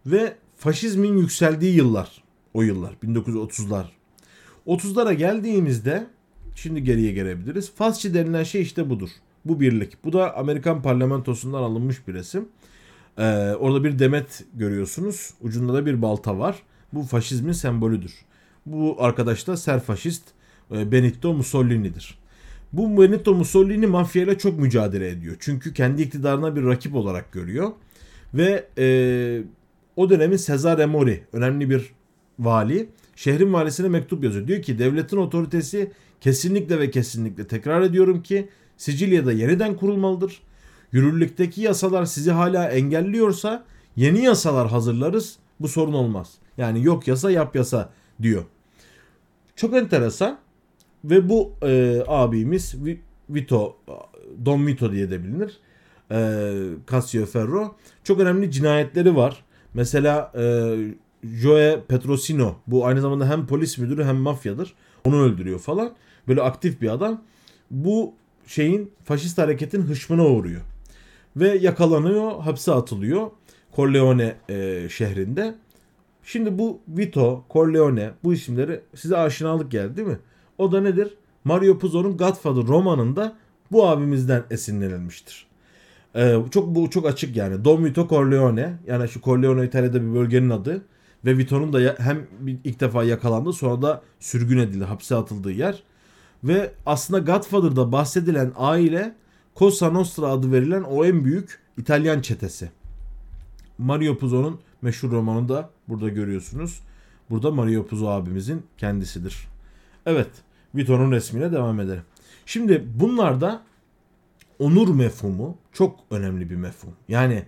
[0.05, 3.85] Ve faşizmin yükseldiği yıllar o yıllar 1930'lar.
[4.67, 6.07] 30'lara geldiğimizde
[6.55, 7.71] şimdi geriye gelebiliriz.
[7.75, 9.09] Fasçı denilen şey işte budur.
[9.45, 10.03] Bu birlik.
[10.03, 12.49] Bu da Amerikan parlamentosundan alınmış bir resim.
[13.17, 13.23] Ee,
[13.59, 15.33] orada bir demet görüyorsunuz.
[15.41, 16.63] Ucunda da bir balta var.
[16.93, 18.13] Bu faşizmin sembolüdür.
[18.65, 20.23] Bu arkadaş da serfaşist
[20.71, 22.18] e, Benito Mussolini'dir.
[22.73, 25.35] Bu Benito Mussolini mafyayla çok mücadele ediyor.
[25.39, 27.71] Çünkü kendi iktidarına bir rakip olarak görüyor.
[28.33, 28.87] Ve e,
[29.95, 31.91] o dönemin Cesare Mori önemli bir
[32.39, 34.47] vali şehrin valisine mektup yazıyor.
[34.47, 40.41] Diyor ki devletin otoritesi kesinlikle ve kesinlikle tekrar ediyorum ki Sicilya'da yeniden kurulmalıdır.
[40.91, 45.35] Yürürlükteki yasalar sizi hala engelliyorsa yeni yasalar hazırlarız.
[45.59, 46.33] Bu sorun olmaz.
[46.57, 47.89] Yani yok yasa yap yasa
[48.21, 48.43] diyor.
[49.55, 50.39] Çok enteresan.
[51.03, 52.75] Ve bu e, abimiz
[53.29, 53.77] Vito,
[54.45, 55.59] Don Vito diye de bilinir.
[56.11, 56.41] E,
[56.91, 57.75] Cassioferro.
[58.03, 59.43] Çok önemli cinayetleri var.
[59.73, 60.75] Mesela e,
[61.23, 64.73] Joe Petrosino bu aynı zamanda hem polis müdürü hem mafyadır.
[65.05, 65.93] Onu öldürüyor falan.
[66.27, 67.21] Böyle aktif bir adam.
[67.71, 68.13] Bu
[68.47, 70.61] şeyin faşist hareketin hışmına uğruyor.
[71.35, 73.31] Ve yakalanıyor, hapse atılıyor.
[73.75, 75.55] Corleone e, şehrinde.
[76.23, 80.19] Şimdi bu Vito, Corleone bu isimleri size aşinalık geldi değil mi?
[80.59, 81.13] O da nedir?
[81.43, 83.35] Mario Puzo'nun Godfather romanında
[83.71, 85.47] bu abimizden esinlenilmiştir.
[86.15, 87.65] Ee, çok bu çok açık yani.
[87.65, 90.81] Don Vito Corleone yani şu Corleone İtalya'da bir bölgenin adı
[91.25, 92.27] ve Vito'nun da hem
[92.63, 95.83] ilk defa yakalandı sonra da sürgün edildi, hapse atıldığı yer.
[96.43, 99.15] Ve aslında Godfather'da bahsedilen aile
[99.55, 102.69] Cosa Nostra adı verilen o en büyük İtalyan çetesi.
[103.77, 106.79] Mario Puzo'nun meşhur romanı da burada görüyorsunuz.
[107.29, 109.47] Burada Mario Puzo abimizin kendisidir.
[110.05, 110.29] Evet,
[110.75, 112.03] Vito'nun resmine devam edelim.
[112.45, 113.63] Şimdi bunlarda
[114.59, 116.93] onur mefhumu çok önemli bir mefhum.
[117.07, 117.43] Yani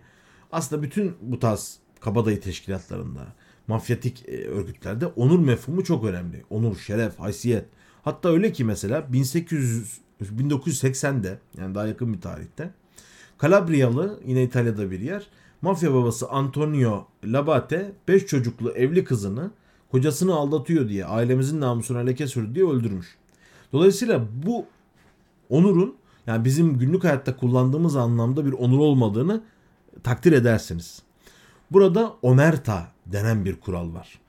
[0.52, 3.28] aslında bütün bu tarz kabadayı teşkilatlarında,
[3.68, 6.44] mafyatik e, örgütlerde onur mefhumu çok önemli.
[6.50, 7.66] Onur, şeref, haysiyet.
[8.04, 12.72] Hatta öyle ki mesela 1800 1980'de yani daha yakın bir tarihte
[13.38, 15.28] Kalabriyalı yine İtalya'da bir yer
[15.62, 19.52] mafya babası Antonio Labate 5 çocuklu evli kızını
[19.92, 23.18] kocasını aldatıyor diye ailemizin namusuna leke sürdü diye öldürmüş.
[23.74, 24.66] Dolayısıyla bu
[25.50, 25.96] onurun
[26.28, 29.44] yani bizim günlük hayatta kullandığımız anlamda bir onur olmadığını
[30.04, 31.02] takdir edersiniz.
[31.72, 34.20] Burada omerta denen bir kural var.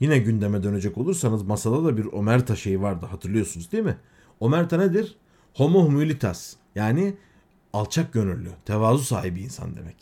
[0.00, 3.96] Yine gündeme dönecek olursanız masada da bir omerta şeyi vardı hatırlıyorsunuz değil mi?
[4.40, 5.16] Omerta nedir?
[5.54, 7.14] Homo humilitas yani
[7.72, 9.96] alçak gönüllü, tevazu sahibi insan demek.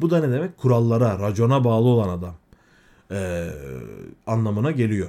[0.00, 0.58] Bu da ne demek?
[0.58, 2.34] Kurallara, racona bağlı olan adam
[3.10, 3.50] e,
[4.26, 5.08] anlamına geliyor.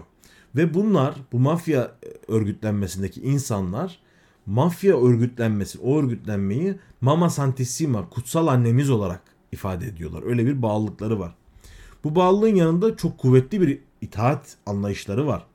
[0.56, 1.92] Ve bunlar bu mafya
[2.28, 4.00] örgütlenmesindeki insanlar
[4.46, 10.24] mafya örgütlenmesi, o örgütlenmeyi Mama Santissima, kutsal annemiz olarak ifade ediyorlar.
[10.26, 11.36] Öyle bir bağlılıkları var.
[12.04, 15.46] Bu bağlılığın yanında çok kuvvetli bir itaat anlayışları var.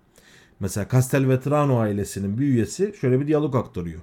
[0.60, 4.00] Mesela Castelvetrano ailesinin bir üyesi şöyle bir diyalog aktarıyor.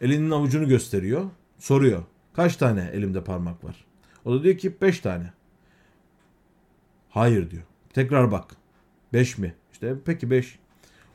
[0.00, 1.24] Elinin avucunu gösteriyor.
[1.58, 2.02] Soruyor.
[2.32, 3.84] Kaç tane elimde parmak var?
[4.24, 5.32] O da diyor ki 5 tane.
[7.10, 7.62] Hayır diyor.
[7.92, 8.56] Tekrar bak.
[9.12, 9.54] 5 mi?
[9.72, 10.58] İşte peki 5.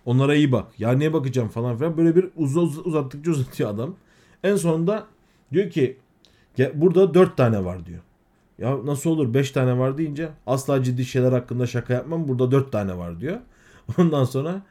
[0.06, 0.80] Onlara iyi bak.
[0.80, 1.98] Ya niye bakacağım falan filan.
[1.98, 3.96] Böyle bir uz uz uzattıkça uzatıyor adam.
[4.44, 5.08] En sonunda
[5.54, 5.98] diyor ki
[6.74, 8.00] burada 4 tane var diyor.
[8.58, 12.28] Ya nasıl olur 5 tane var deyince asla ciddi şeyler hakkında şaka yapmam.
[12.28, 13.38] Burada 4 tane var diyor.
[13.98, 14.62] Ondan sonra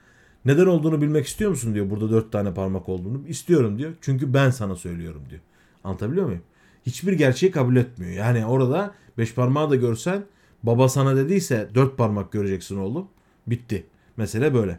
[0.44, 1.90] neden olduğunu bilmek istiyor musun diyor.
[1.90, 3.28] Burada 4 tane parmak olduğunu.
[3.28, 3.92] istiyorum diyor.
[4.00, 5.40] Çünkü ben sana söylüyorum diyor.
[5.84, 6.42] Anlatabiliyor muyum?
[6.86, 8.12] Hiçbir gerçeği kabul etmiyor.
[8.12, 10.24] Yani orada 5 parmağı da görsen
[10.66, 13.08] baba sana dediyse 4 parmak göreceksin oğlum.
[13.46, 13.86] Bitti.
[14.16, 14.78] Mesele böyle.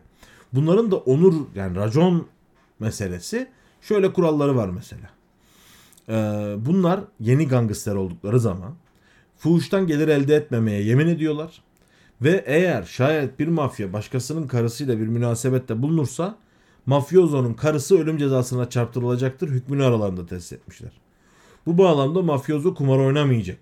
[0.54, 2.28] Bunların da onur yani racon
[2.80, 3.48] meselesi
[3.82, 5.10] şöyle kuralları var mesela.
[6.10, 8.76] Ee, bunlar yeni gangster oldukları zaman
[9.38, 11.62] fuhuştan gelir elde etmemeye yemin ediyorlar.
[12.22, 16.38] Ve eğer şayet bir mafya başkasının karısıyla bir münasebette bulunursa
[16.86, 20.92] mafyozonun karısı ölüm cezasına çarptırılacaktır hükmünü aralarında test etmişler.
[21.66, 23.60] Bu bağlamda mafyozo kumar oynamayacak.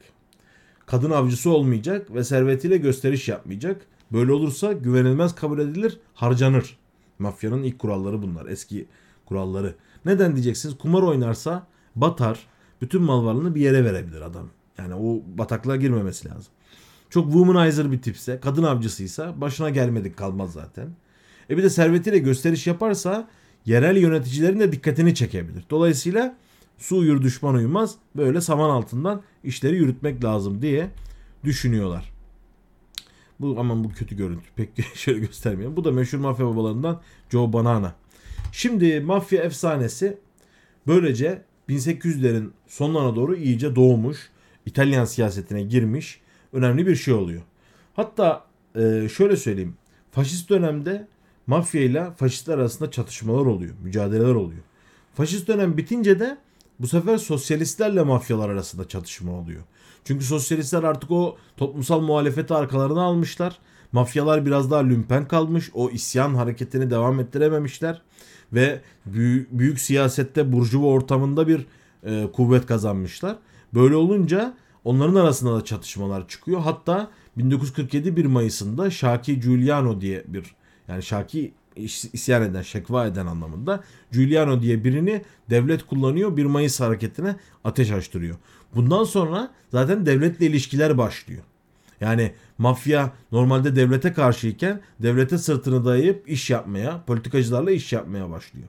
[0.85, 3.85] Kadın avcısı olmayacak ve servetiyle gösteriş yapmayacak.
[4.11, 6.77] Böyle olursa güvenilmez kabul edilir, harcanır.
[7.19, 8.87] Mafyanın ilk kuralları bunlar, eski
[9.25, 9.75] kuralları.
[10.05, 10.77] Neden diyeceksiniz?
[10.77, 12.47] Kumar oynarsa batar,
[12.81, 14.49] bütün mal varlığını bir yere verebilir adam.
[14.77, 16.53] Yani o bataklığa girmemesi lazım.
[17.09, 20.89] Çok womanizer bir tipse, kadın avcısıysa başına gelmedik kalmaz zaten.
[21.49, 23.27] E bir de servetiyle gösteriş yaparsa
[23.65, 25.65] yerel yöneticilerin de dikkatini çekebilir.
[25.69, 26.37] Dolayısıyla
[26.77, 30.89] su uyur düşman uyumaz böyle saman altından işleri yürütmek lazım diye
[31.43, 32.13] düşünüyorlar.
[33.39, 34.45] Bu aman bu kötü görüntü.
[34.55, 35.77] Pek şöyle göstermiyorum.
[35.77, 37.95] Bu da meşhur mafya babalarından Joe Banana.
[38.51, 40.17] Şimdi mafya efsanesi
[40.87, 44.29] böylece 1800'lerin sonlarına doğru iyice doğmuş.
[44.65, 46.21] İtalyan siyasetine girmiş.
[46.53, 47.41] Önemli bir şey oluyor.
[47.95, 49.75] Hatta e, şöyle söyleyeyim.
[50.11, 51.07] Faşist dönemde
[51.47, 53.75] mafya ile faşistler arasında çatışmalar oluyor.
[53.83, 54.61] Mücadeleler oluyor.
[55.13, 56.37] Faşist dönem bitince de
[56.79, 59.61] bu sefer sosyalistlerle mafyalar arasında çatışma oluyor.
[60.03, 63.59] Çünkü sosyalistler artık o toplumsal muhalefeti arkalarına almışlar.
[63.91, 65.71] Mafyalar biraz daha lümpen kalmış.
[65.73, 68.01] O isyan hareketini devam ettirememişler.
[68.53, 71.65] Ve büyük, büyük siyasette burjuva ortamında bir
[72.03, 73.37] e, kuvvet kazanmışlar.
[73.73, 76.59] Böyle olunca onların arasında da çatışmalar çıkıyor.
[76.59, 80.55] Hatta 1947 1 Mayıs'ında Şaki Giuliano diye bir
[80.87, 81.53] yani Şaki
[82.13, 86.37] isyan eden, şekva eden anlamında Giuliano diye birini devlet kullanıyor.
[86.37, 88.35] 1 Mayıs hareketine ateş açtırıyor.
[88.75, 91.43] Bundan sonra zaten devletle ilişkiler başlıyor.
[92.01, 98.67] Yani mafya normalde devlete karşıyken devlete sırtını dayayıp iş yapmaya, politikacılarla iş yapmaya başlıyor.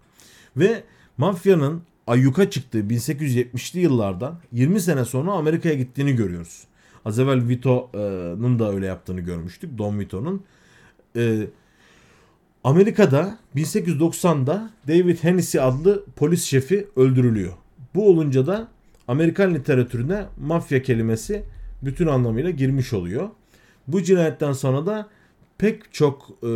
[0.57, 0.83] Ve
[1.19, 6.65] mafyanın ayyuka çıktığı 1870'li yıllardan 20 sene sonra Amerika'ya gittiğini görüyoruz.
[7.05, 9.79] Az evvel Vito'nun da öyle yaptığını görmüştük.
[9.79, 10.43] Don Vito'nun.
[11.17, 11.47] Ee,
[12.67, 17.53] Amerika'da 1890'da David Hennessy adlı polis şefi öldürülüyor.
[17.95, 18.69] Bu olunca da
[19.09, 21.45] Amerikan literatürüne mafya kelimesi
[21.83, 23.29] bütün anlamıyla girmiş oluyor.
[23.89, 25.09] Bu cinayetten sonra da
[25.59, 26.47] pek çok e,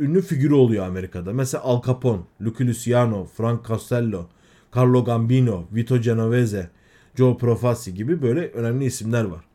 [0.00, 1.32] ünlü figürü oluyor Amerika'da.
[1.32, 4.28] Mesela Al Capone, Lucky Luciano, Frank Costello,
[4.76, 6.70] Carlo Gambino, Vito Genovese,
[7.14, 9.49] Joe Profassi gibi böyle önemli isimler var.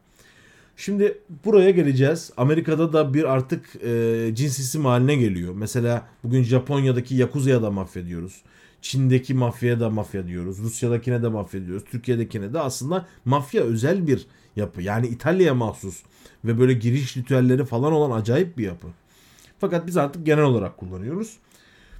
[0.77, 2.31] Şimdi buraya geleceğiz.
[2.37, 5.53] Amerika'da da bir artık e, cins isim haline geliyor.
[5.57, 8.41] Mesela bugün Japonya'daki Yakuza'ya da mafya diyoruz.
[8.81, 10.59] Çin'deki mafyaya da mafya diyoruz.
[10.59, 11.83] Rusya'dakine de mafya diyoruz.
[11.91, 14.81] Türkiye'dekine de aslında mafya özel bir yapı.
[14.81, 16.03] Yani İtalya'ya mahsus
[16.45, 18.87] ve böyle giriş ritüelleri falan olan acayip bir yapı.
[19.59, 21.37] Fakat biz artık genel olarak kullanıyoruz.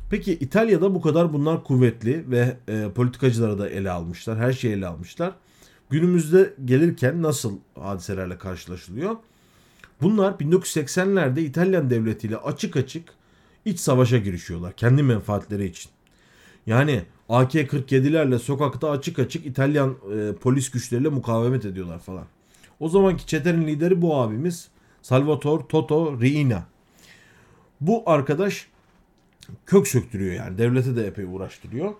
[0.09, 4.37] Peki İtalya'da bu kadar bunlar kuvvetli ve e, politikacıları da ele almışlar.
[4.37, 5.33] Her şeyi ele almışlar.
[5.89, 9.15] Günümüzde gelirken nasıl hadiselerle karşılaşılıyor?
[10.01, 13.09] Bunlar 1980'lerde İtalyan devletiyle açık açık
[13.65, 15.91] iç savaşa girişiyorlar kendi menfaatleri için.
[16.65, 22.25] Yani AK-47'lerle sokakta açık açık İtalyan e, polis güçleriyle mukavemet ediyorlar falan.
[22.79, 24.67] O zamanki çetenin lideri bu abimiz
[25.01, 26.63] Salvatore Toto Riina.
[27.81, 28.67] Bu arkadaş
[29.65, 31.93] kök söktürüyor yani devlete de epey uğraştırıyor.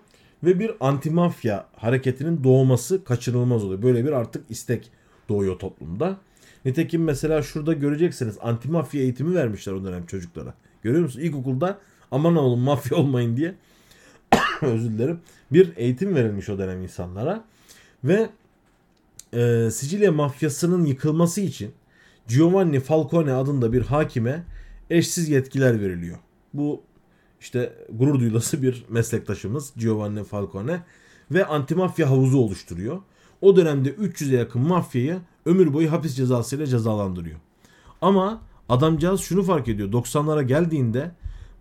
[0.44, 3.82] Ve bir anti mafya hareketinin doğması kaçınılmaz oluyor.
[3.82, 4.90] Böyle bir artık istek
[5.28, 6.16] doğuyor toplumda.
[6.64, 10.54] Nitekim mesela şurada göreceksiniz anti mafya eğitimi vermişler o dönem çocuklara.
[10.82, 11.24] Görüyor musunuz?
[11.24, 11.78] İlkokulda
[12.10, 13.54] aman oğlum mafya olmayın diye
[14.62, 15.20] özür dilerim
[15.52, 17.44] bir eğitim verilmiş o dönem insanlara.
[18.04, 18.28] Ve
[19.32, 21.72] e, Sicilya mafyasının yıkılması için
[22.28, 24.44] Giovanni Falcone adında bir hakime
[24.90, 26.18] eşsiz yetkiler veriliyor.
[26.54, 26.82] Bu
[27.46, 30.82] işte gurur duyulası bir meslektaşımız Giovanni Falcone
[31.30, 32.98] ve antimafya havuzu oluşturuyor.
[33.40, 37.38] O dönemde 300'e yakın mafyayı ömür boyu hapis cezasıyla cezalandırıyor.
[38.00, 39.92] Ama adamcağız şunu fark ediyor.
[39.92, 41.10] 90'lara geldiğinde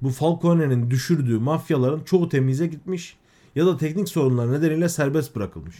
[0.01, 3.17] bu Falcone'nin düşürdüğü mafyaların çoğu temize gitmiş
[3.55, 5.75] ya da teknik sorunlar nedeniyle serbest bırakılmış.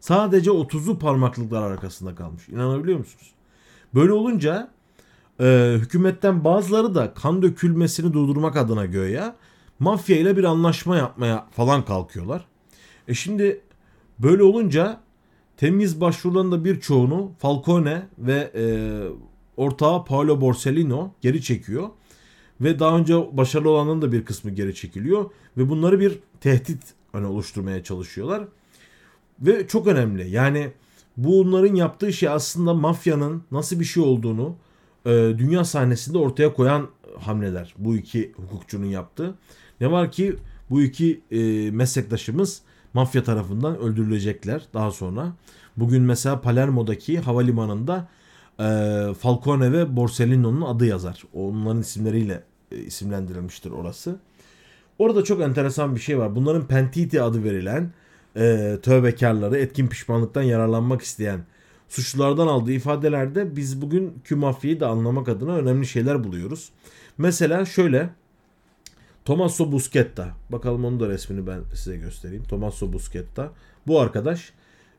[0.00, 2.48] Sadece 30'lu parmaklıklar arkasında kalmış.
[2.48, 3.30] İnanabiliyor musunuz?
[3.94, 4.70] Böyle olunca
[5.40, 9.32] e, hükümetten bazıları da kan dökülmesini durdurmak adına göğe
[9.78, 12.44] mafya ile bir anlaşma yapmaya falan kalkıyorlar.
[13.08, 13.60] E şimdi
[14.18, 15.00] böyle olunca
[15.56, 18.64] Temiz başvuruların da birçoğunu Falcone ve e,
[19.56, 21.88] ortağı Paolo Borsellino geri çekiyor.
[22.60, 25.30] Ve daha önce başarılı olanların da bir kısmı geri çekiliyor.
[25.56, 28.44] Ve bunları bir tehdit hani oluşturmaya çalışıyorlar.
[29.40, 30.72] Ve çok önemli yani
[31.16, 34.56] bunların yaptığı şey aslında mafyanın nasıl bir şey olduğunu
[35.06, 36.88] e, dünya sahnesinde ortaya koyan
[37.18, 37.74] hamleler.
[37.78, 39.34] Bu iki hukukçunun yaptığı.
[39.80, 40.36] Ne var ki
[40.70, 42.62] bu iki e, meslektaşımız
[42.94, 45.32] mafya tarafından öldürülecekler daha sonra.
[45.76, 48.08] Bugün mesela Palermo'daki havalimanında
[48.60, 48.64] e,
[49.18, 51.22] Falcone ve Borsellino'nun adı yazar.
[51.34, 54.16] Onların isimleriyle e, isimlendirilmiştir orası.
[54.98, 56.36] Orada çok enteresan bir şey var.
[56.36, 57.92] Bunların Pentiti adı verilen
[58.36, 61.40] e, tövbekarları, etkin pişmanlıktan yararlanmak isteyen
[61.92, 66.68] suçlulardan aldığı ifadelerde biz bugünkü mafyayı da anlamak adına önemli şeyler buluyoruz.
[67.18, 68.10] Mesela şöyle
[69.24, 70.28] Tommaso Busquetta.
[70.50, 72.44] Bakalım onun da resmini ben size göstereyim.
[72.44, 73.50] Tommaso Busquetta.
[73.86, 74.52] Bu arkadaş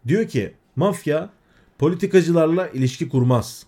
[0.07, 1.29] diyor ki mafya
[1.77, 3.65] politikacılarla ilişki kurmaz.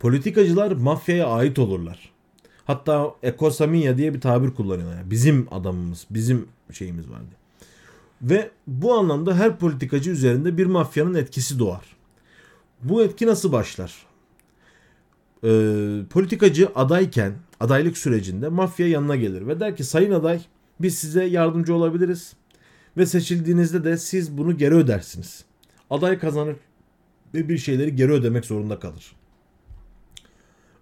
[0.00, 2.12] Politikacılar mafyaya ait olurlar.
[2.64, 4.96] Hatta ekosaminya diye bir tabir kullanıyorlar.
[4.96, 7.34] Yani bizim adamımız, bizim şeyimiz vardı.
[8.22, 11.97] Ve bu anlamda her politikacı üzerinde bir mafyanın etkisi doğar.
[12.82, 14.06] Bu etki nasıl başlar?
[15.44, 20.40] Ee, politikacı adayken, adaylık sürecinde mafya yanına gelir ve der ki sayın aday
[20.80, 22.32] biz size yardımcı olabiliriz.
[22.96, 25.44] Ve seçildiğinizde de siz bunu geri ödersiniz.
[25.90, 26.56] Aday kazanır
[27.34, 29.16] ve bir şeyleri geri ödemek zorunda kalır.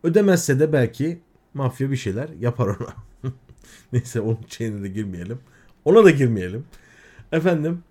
[0.02, 1.20] Ödemezse de belki
[1.54, 2.94] mafya bir şeyler yapar ona.
[3.92, 5.38] Neyse onun şeyine de girmeyelim.
[5.84, 6.64] Ona da girmeyelim.
[7.32, 7.82] Efendim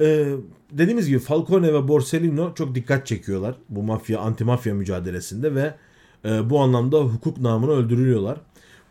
[0.00, 0.32] e,
[0.72, 5.74] dediğimiz gibi Falcone ve Borsellino çok dikkat çekiyorlar bu mafya anti mafya mücadelesinde ve
[6.24, 8.40] e, bu anlamda hukuk namını öldürülüyorlar.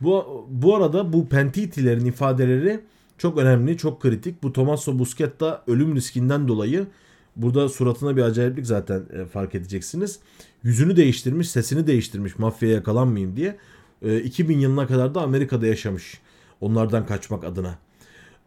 [0.01, 2.79] Bu, bu arada bu Pentiti'lerin ifadeleri
[3.17, 4.43] çok önemli, çok kritik.
[4.43, 6.87] Bu Tommaso Busquetta ölüm riskinden dolayı
[7.35, 10.19] burada suratına bir acayiplik zaten e, fark edeceksiniz.
[10.63, 13.57] Yüzünü değiştirmiş, sesini değiştirmiş mafyaya yakalanmayayım diye.
[14.01, 16.21] E, 2000 yılına kadar da Amerika'da yaşamış.
[16.61, 17.75] Onlardan kaçmak adına.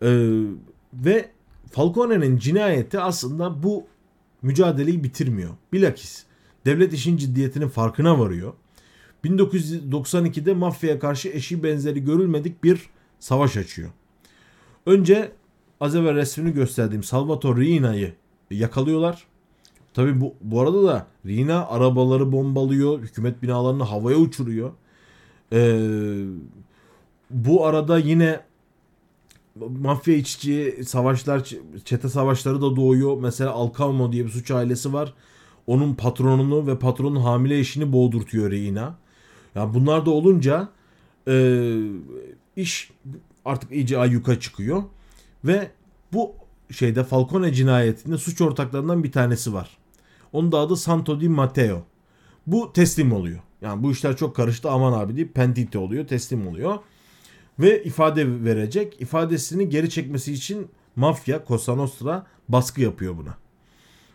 [0.03, 0.09] E,
[0.95, 1.29] ve
[1.71, 3.87] Falcone'nin cinayeti aslında bu
[4.43, 5.51] mücadeleyi bitirmiyor.
[5.73, 6.25] Bilakis
[6.65, 8.53] devlet işin ciddiyetinin farkına varıyor.
[9.25, 12.81] 1992'de mafyaya karşı eşi benzeri görülmedik bir
[13.19, 13.91] savaş açıyor.
[14.87, 15.33] Önce
[15.81, 18.15] az evvel resmini gösterdiğim Salvatore Riina'yı
[18.51, 19.27] yakalıyorlar.
[19.95, 24.73] Tabi bu, bu arada da Rina arabaları bombalıyor, hükümet binalarını havaya uçuruyor.
[25.53, 26.25] Ee,
[27.31, 28.41] bu arada yine
[29.81, 31.51] mafya iççi savaşlar,
[31.85, 33.16] çete savaşları da doğuyor.
[33.21, 35.14] Mesela Alcamo diye bir suç ailesi var.
[35.66, 38.99] Onun patronunu ve patronun hamile eşini boğdurtuyor Reina.
[39.55, 40.69] Yani bunlar da olunca
[41.29, 41.77] e,
[42.57, 42.90] iş
[43.45, 44.83] artık iyice ayyuka çıkıyor.
[45.45, 45.71] Ve
[46.12, 46.35] bu
[46.71, 49.79] şeyde Falcone cinayetinde suç ortaklarından bir tanesi var.
[50.33, 51.83] Onun da adı Santo Di Matteo.
[52.47, 53.40] Bu teslim oluyor.
[53.62, 56.79] Yani bu işler çok karıştı aman abi deyip pentite oluyor teslim oluyor.
[57.59, 59.01] Ve ifade verecek.
[59.01, 63.35] İfadesini geri çekmesi için mafya Cosa Nostra baskı yapıyor buna.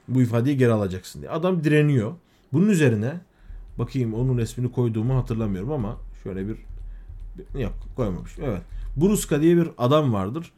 [0.08, 1.32] Bu ifadeyi geri alacaksın diye.
[1.32, 2.14] Adam direniyor.
[2.54, 3.22] Bunun üzerine
[3.80, 6.58] bakayım onun resmini koyduğumu hatırlamıyorum ama şöyle bir
[7.62, 8.32] yok koymamış.
[8.42, 8.62] Evet.
[8.98, 10.52] Brusca diye bir adam vardır.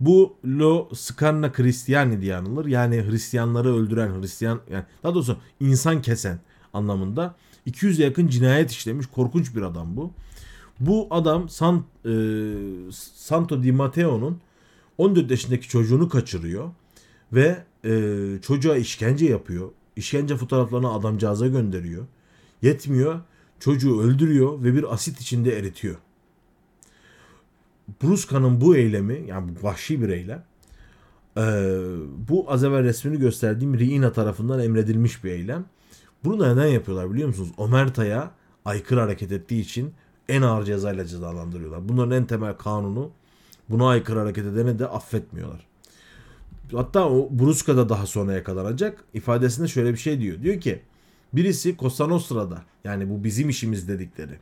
[0.00, 2.66] Bu Lo Scanna Cristiani diye anılır.
[2.66, 6.40] Yani Hristiyanları öldüren, Hristiyan yani daha doğrusu insan kesen
[6.72, 7.34] anlamında
[7.66, 10.12] 200'e yakın cinayet işlemiş korkunç bir adam bu.
[10.80, 12.12] Bu adam San, e,
[12.92, 14.40] Santo Di Matteo'nun
[14.98, 16.70] 14 yaşındaki çocuğunu kaçırıyor
[17.32, 18.12] ve e,
[18.42, 19.70] çocuğa işkence yapıyor.
[19.96, 22.06] İşkence fotoğraflarını adamcağıza gönderiyor.
[22.62, 23.20] Yetmiyor.
[23.60, 25.96] Çocuğu öldürüyor ve bir asit içinde eritiyor.
[28.02, 30.44] Brusca'nın bu eylemi yani bu vahşi bir eylem
[31.36, 31.42] e,
[32.28, 35.64] bu az evvel resmini gösterdiğim Riina tarafından emredilmiş bir eylem.
[36.24, 37.50] Bunu da neden yapıyorlar biliyor musunuz?
[37.56, 38.30] Omerta'ya
[38.64, 39.94] aykırı hareket ettiği için
[40.28, 41.88] en ağır cezayla cezalandırıyorlar.
[41.88, 43.10] Bunların en temel kanunu
[43.68, 45.66] buna aykırı hareket edene de affetmiyorlar.
[46.72, 49.04] Hatta o Brusca da daha sonra yakalanacak.
[49.14, 50.42] İfadesinde şöyle bir şey diyor.
[50.42, 50.82] Diyor ki
[51.32, 54.38] birisi Cosa Nostra'da yani bu bizim işimiz dedikleri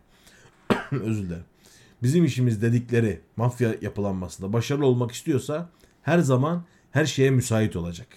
[0.93, 1.45] özür dilerim.
[2.03, 5.71] Bizim işimiz dedikleri mafya yapılanmasında başarılı olmak istiyorsa
[6.03, 8.09] her zaman her şeye müsait olacak.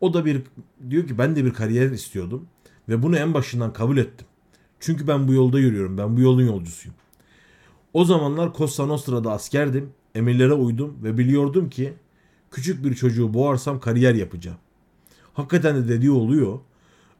[0.00, 0.42] O da bir
[0.90, 2.46] diyor ki ben de bir kariyer istiyordum
[2.88, 4.26] ve bunu en başından kabul ettim.
[4.84, 5.98] Çünkü ben bu yolda yürüyorum.
[5.98, 6.96] Ben bu yolun yolcusuyum.
[7.92, 9.90] O zamanlar Costa Nostra'da askerdim.
[10.14, 11.94] Emirlere uydum ve biliyordum ki
[12.50, 14.56] küçük bir çocuğu boğarsam kariyer yapacağım.
[15.34, 16.58] Hakikaten de dediği oluyor.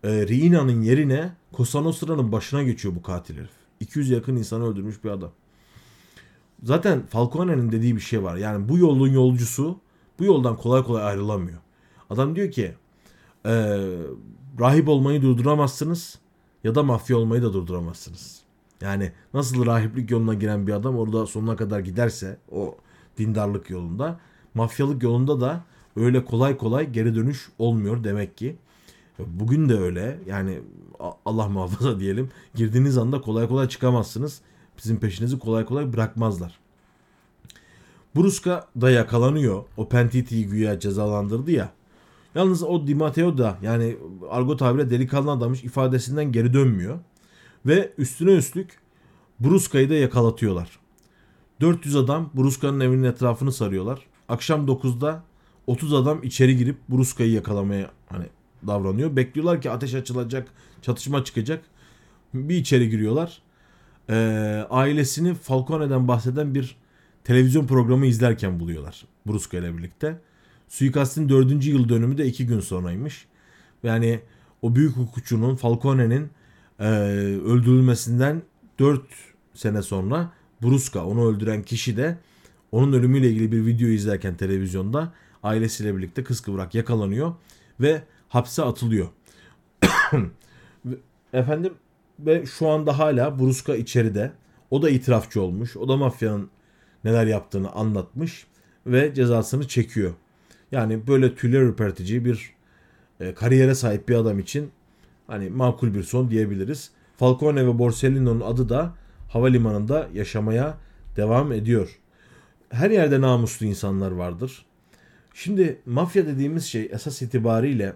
[0.03, 3.51] E, Riina'nın yerine Costa Nostra'nın başına geçiyor bu katil herif.
[3.81, 5.31] 200 yakın insanı öldürmüş bir adam.
[6.63, 8.37] Zaten Falcone'nin dediği bir şey var.
[8.37, 9.81] Yani bu yolun yolcusu
[10.19, 11.59] bu yoldan kolay kolay ayrılamıyor.
[12.11, 12.75] Adam diyor ki
[13.47, 13.51] Ee,
[14.61, 16.19] rahip olmayı durduramazsınız
[16.65, 18.41] ya da mafya olmayı da durduramazsınız.
[18.81, 22.77] Yani nasıl rahiplik yoluna giren bir adam orada sonuna kadar giderse o
[23.19, 24.21] dindarlık yolunda
[24.55, 25.65] mafyalık yolunda da
[25.97, 28.57] öyle kolay kolay geri dönüş olmuyor demek ki.
[29.19, 30.61] Bugün de öyle yani
[31.25, 34.41] Allah muhafaza diyelim girdiğiniz anda kolay kolay çıkamazsınız.
[34.79, 36.59] Bizim peşinizi kolay kolay bırakmazlar.
[38.17, 39.65] Bruska da yakalanıyor.
[39.77, 41.73] O Pentiti'yi güya cezalandırdı ya.
[42.35, 43.97] Yalnız o Di Matteo da yani
[44.31, 46.99] argo tabire delikanlı adammış ifadesinden geri dönmüyor.
[47.67, 48.79] Ve üstüne üstlük
[49.41, 50.79] Bruska'yı da yakalatıyorlar.
[51.61, 54.01] 400 adam Bruska'nın evinin etrafını sarıyorlar.
[54.29, 55.23] Akşam 9'da
[55.67, 58.27] 30 adam içeri girip Bruska'yı yakalamaya hani
[58.67, 59.17] davranıyor.
[59.17, 60.49] Bekliyorlar ki ateş açılacak,
[60.83, 61.65] çatışma çıkacak.
[62.35, 63.43] Bir içeri giriyorlar.
[64.11, 66.77] Ee, ailesini Falcone'den bahseden bir
[67.25, 69.05] televizyon programı izlerken buluyorlar.
[69.27, 70.21] Bruska ile birlikte.
[70.69, 73.27] Suikastin dördüncü yıl dönümü de iki gün sonraymış.
[73.83, 74.21] Yani
[74.63, 76.31] o büyük hukukçunun Falcone'nin
[76.79, 76.85] e,
[77.45, 78.43] öldürülmesinden
[78.79, 79.03] 4
[79.55, 82.19] sene sonra Bruska onu öldüren kişi de
[82.73, 85.13] onun ölümüyle ilgili bir video izlerken televizyonda
[85.43, 87.35] ailesiyle birlikte kıskıvrak yakalanıyor
[87.81, 89.09] ve hapse atılıyor.
[91.33, 91.75] Efendim
[92.19, 94.33] ve şu anda hala Bruska içeride.
[94.71, 95.77] O da itirafçı olmuş.
[95.77, 96.51] O da mafyanın
[97.05, 98.47] neler yaptığını anlatmış
[98.87, 100.15] ve cezasını çekiyor.
[100.75, 102.53] Yani böyle tüyler ürpertici bir
[103.21, 104.71] e, kariyere sahip bir adam için
[105.27, 106.91] hani makul bir son diyebiliriz.
[107.17, 108.95] Falcone ve Borsellino'nun adı da
[109.29, 110.79] havalimanında yaşamaya
[111.17, 111.99] devam ediyor.
[112.71, 114.67] Her yerde namuslu insanlar vardır.
[115.35, 117.93] Şimdi mafya dediğimiz şey esas itibariyle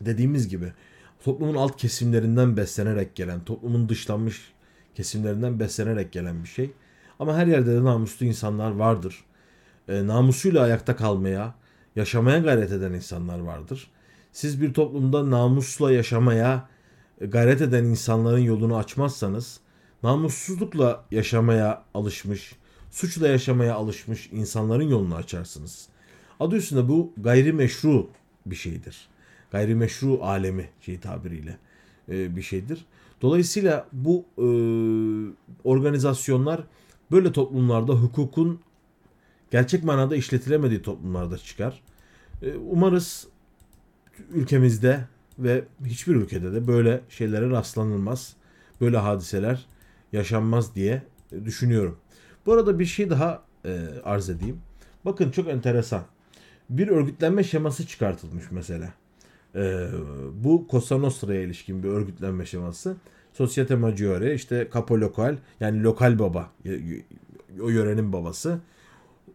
[0.00, 0.72] dediğimiz gibi
[1.24, 4.52] toplumun alt kesimlerinden beslenerek gelen, toplumun dışlanmış
[4.94, 6.70] kesimlerinden beslenerek gelen bir şey.
[7.18, 9.24] Ama her yerde de namuslu insanlar vardır.
[9.88, 11.54] E, namusuyla ayakta kalmaya,
[11.96, 13.90] yaşamaya gayret eden insanlar vardır.
[14.32, 16.68] Siz bir toplumda namusla yaşamaya
[17.20, 19.60] gayret eden insanların yolunu açmazsanız,
[20.02, 22.56] namussuzlukla yaşamaya alışmış,
[22.90, 25.88] suçla yaşamaya alışmış insanların yolunu açarsınız.
[26.40, 28.10] Adı üstünde bu gayrimeşru
[28.46, 29.08] bir şeydir.
[29.50, 31.58] Gayrimeşru alemi şey tabiriyle
[32.08, 32.84] e, bir şeydir.
[33.22, 34.46] Dolayısıyla bu e,
[35.64, 36.64] organizasyonlar
[37.10, 38.60] böyle toplumlarda hukukun
[39.52, 41.80] gerçek manada işletilemediği toplumlarda çıkar.
[42.42, 43.26] E, umarız
[44.30, 45.00] ülkemizde
[45.38, 48.36] ve hiçbir ülkede de böyle şeylere rastlanılmaz.
[48.80, 49.66] Böyle hadiseler
[50.12, 51.02] yaşanmaz diye
[51.44, 51.98] düşünüyorum.
[52.46, 54.60] Bu arada bir şey daha e, arz edeyim.
[55.04, 56.02] Bakın çok enteresan.
[56.70, 58.94] Bir örgütlenme şeması çıkartılmış mesela.
[59.54, 59.88] E,
[60.34, 62.96] bu Cosa Nostra'ya ilişkin bir örgütlenme şeması.
[63.32, 66.50] Societe Maggiore işte Capo Lokal yani lokal baba
[67.60, 68.60] o yörenin babası.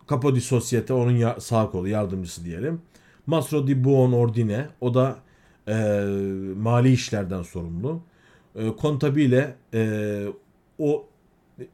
[0.09, 2.81] Capo di Societe onun sağ kolu yardımcısı diyelim.
[3.27, 5.19] Mastro di Buon Ordine o da
[5.67, 6.03] e,
[6.57, 8.01] mali işlerden sorumlu.
[8.55, 10.23] E, Contabile e,
[10.79, 11.05] o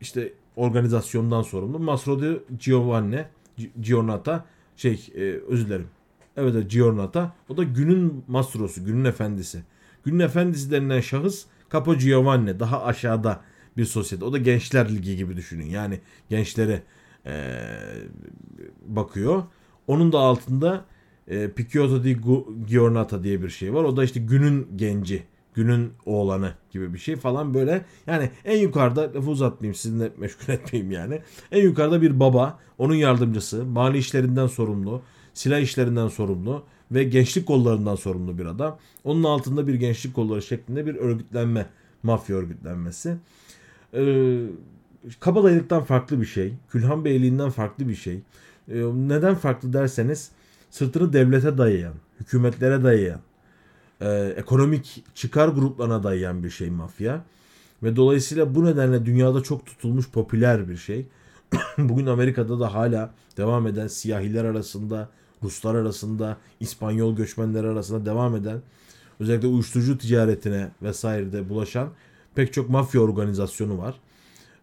[0.01, 1.79] işte organizasyondan sorumlu.
[1.79, 3.25] Mastro di Giovanni
[3.81, 4.45] Giornata
[4.77, 5.87] şey e, özür dilerim.
[6.37, 9.63] Evet Giornata o da günün mastrosu, günün efendisi.
[10.05, 13.41] Günün efendisi denilen şahıs Capo Giovanni daha aşağıda
[13.77, 14.25] bir sosyete.
[14.25, 15.65] O da gençler ligi gibi düşünün.
[15.65, 16.83] Yani gençlere
[17.25, 17.55] e,
[18.85, 19.43] bakıyor.
[19.87, 20.85] Onun da altında
[21.27, 22.17] e, Picciotto di
[22.69, 23.83] Giornata diye bir şey var.
[23.83, 27.85] O da işte günün genci, günün oğlanı gibi bir şey falan böyle.
[28.07, 31.21] Yani en yukarıda lafı uzatmayayım sizinle meşgul etmeyeyim yani.
[31.51, 35.01] En yukarıda bir baba, onun yardımcısı, mali işlerinden sorumlu,
[35.33, 38.77] silah işlerinden sorumlu ve gençlik kollarından sorumlu bir adam.
[39.03, 41.65] Onun altında bir gençlik kolları şeklinde bir örgütlenme,
[42.03, 43.17] mafya örgütlenmesi.
[43.93, 44.45] Ee,
[45.19, 46.53] kabadayılıktan farklı bir şey.
[46.69, 48.21] Külhan Beyliğinden farklı bir şey.
[48.71, 50.31] Ee, neden farklı derseniz
[50.69, 53.19] sırtını devlete dayayan, hükümetlere dayayan,
[54.01, 57.23] e, ekonomik çıkar gruplarına dayayan bir şey mafya.
[57.83, 61.05] Ve dolayısıyla bu nedenle dünyada çok tutulmuş popüler bir şey.
[61.77, 65.09] Bugün Amerika'da da hala devam eden siyahiler arasında,
[65.43, 68.61] Ruslar arasında, İspanyol göçmenler arasında devam eden
[69.19, 71.89] özellikle uyuşturucu ticaretine vesairede bulaşan
[72.35, 73.95] pek çok mafya organizasyonu var.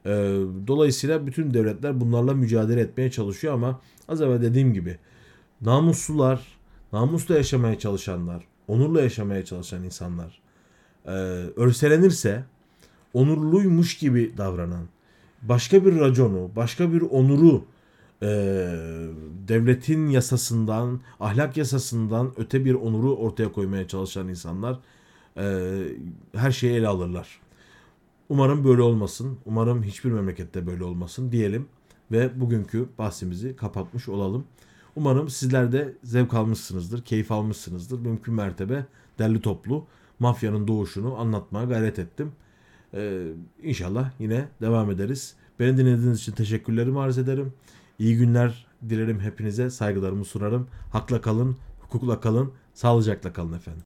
[0.07, 0.11] E,
[0.67, 4.99] dolayısıyla bütün devletler bunlarla mücadele etmeye çalışıyor ama az evvel dediğim gibi
[5.61, 6.47] namuslular,
[6.93, 10.41] namusla yaşamaya çalışanlar, onurla yaşamaya çalışan insanlar
[11.07, 11.11] e,
[11.57, 12.45] örselenirse
[13.15, 14.85] onurluymuş gibi davranan,
[15.43, 17.65] başka bir raconu, başka bir onuru
[18.23, 18.29] e,
[19.49, 24.79] devletin yasasından, ahlak yasasından öte bir onuru ortaya koymaya çalışan insanlar
[25.37, 25.77] e,
[26.35, 27.41] her şeyi ele alırlar.
[28.31, 29.39] Umarım böyle olmasın.
[29.45, 31.67] Umarım hiçbir memlekette böyle olmasın diyelim
[32.13, 34.45] ve bugünkü bahsimizi kapatmış olalım.
[34.97, 37.99] Umarım sizler de zevk almışsınızdır, keyif almışsınızdır.
[37.99, 38.87] Mümkün mertebe
[39.19, 39.87] derli toplu
[40.19, 42.33] mafyanın doğuşunu anlatmaya gayret ettim.
[42.95, 43.27] Ee,
[43.63, 45.35] inşallah yine devam ederiz.
[45.61, 47.53] Beni dinlediğiniz için teşekkürlerimi arz ederim.
[47.99, 49.71] İyi günler dilerim hepinize.
[49.71, 50.69] Saygılarımı sunarım.
[50.93, 53.79] Hakla kalın, hukukla kalın, sağlıcakla kalın efendim.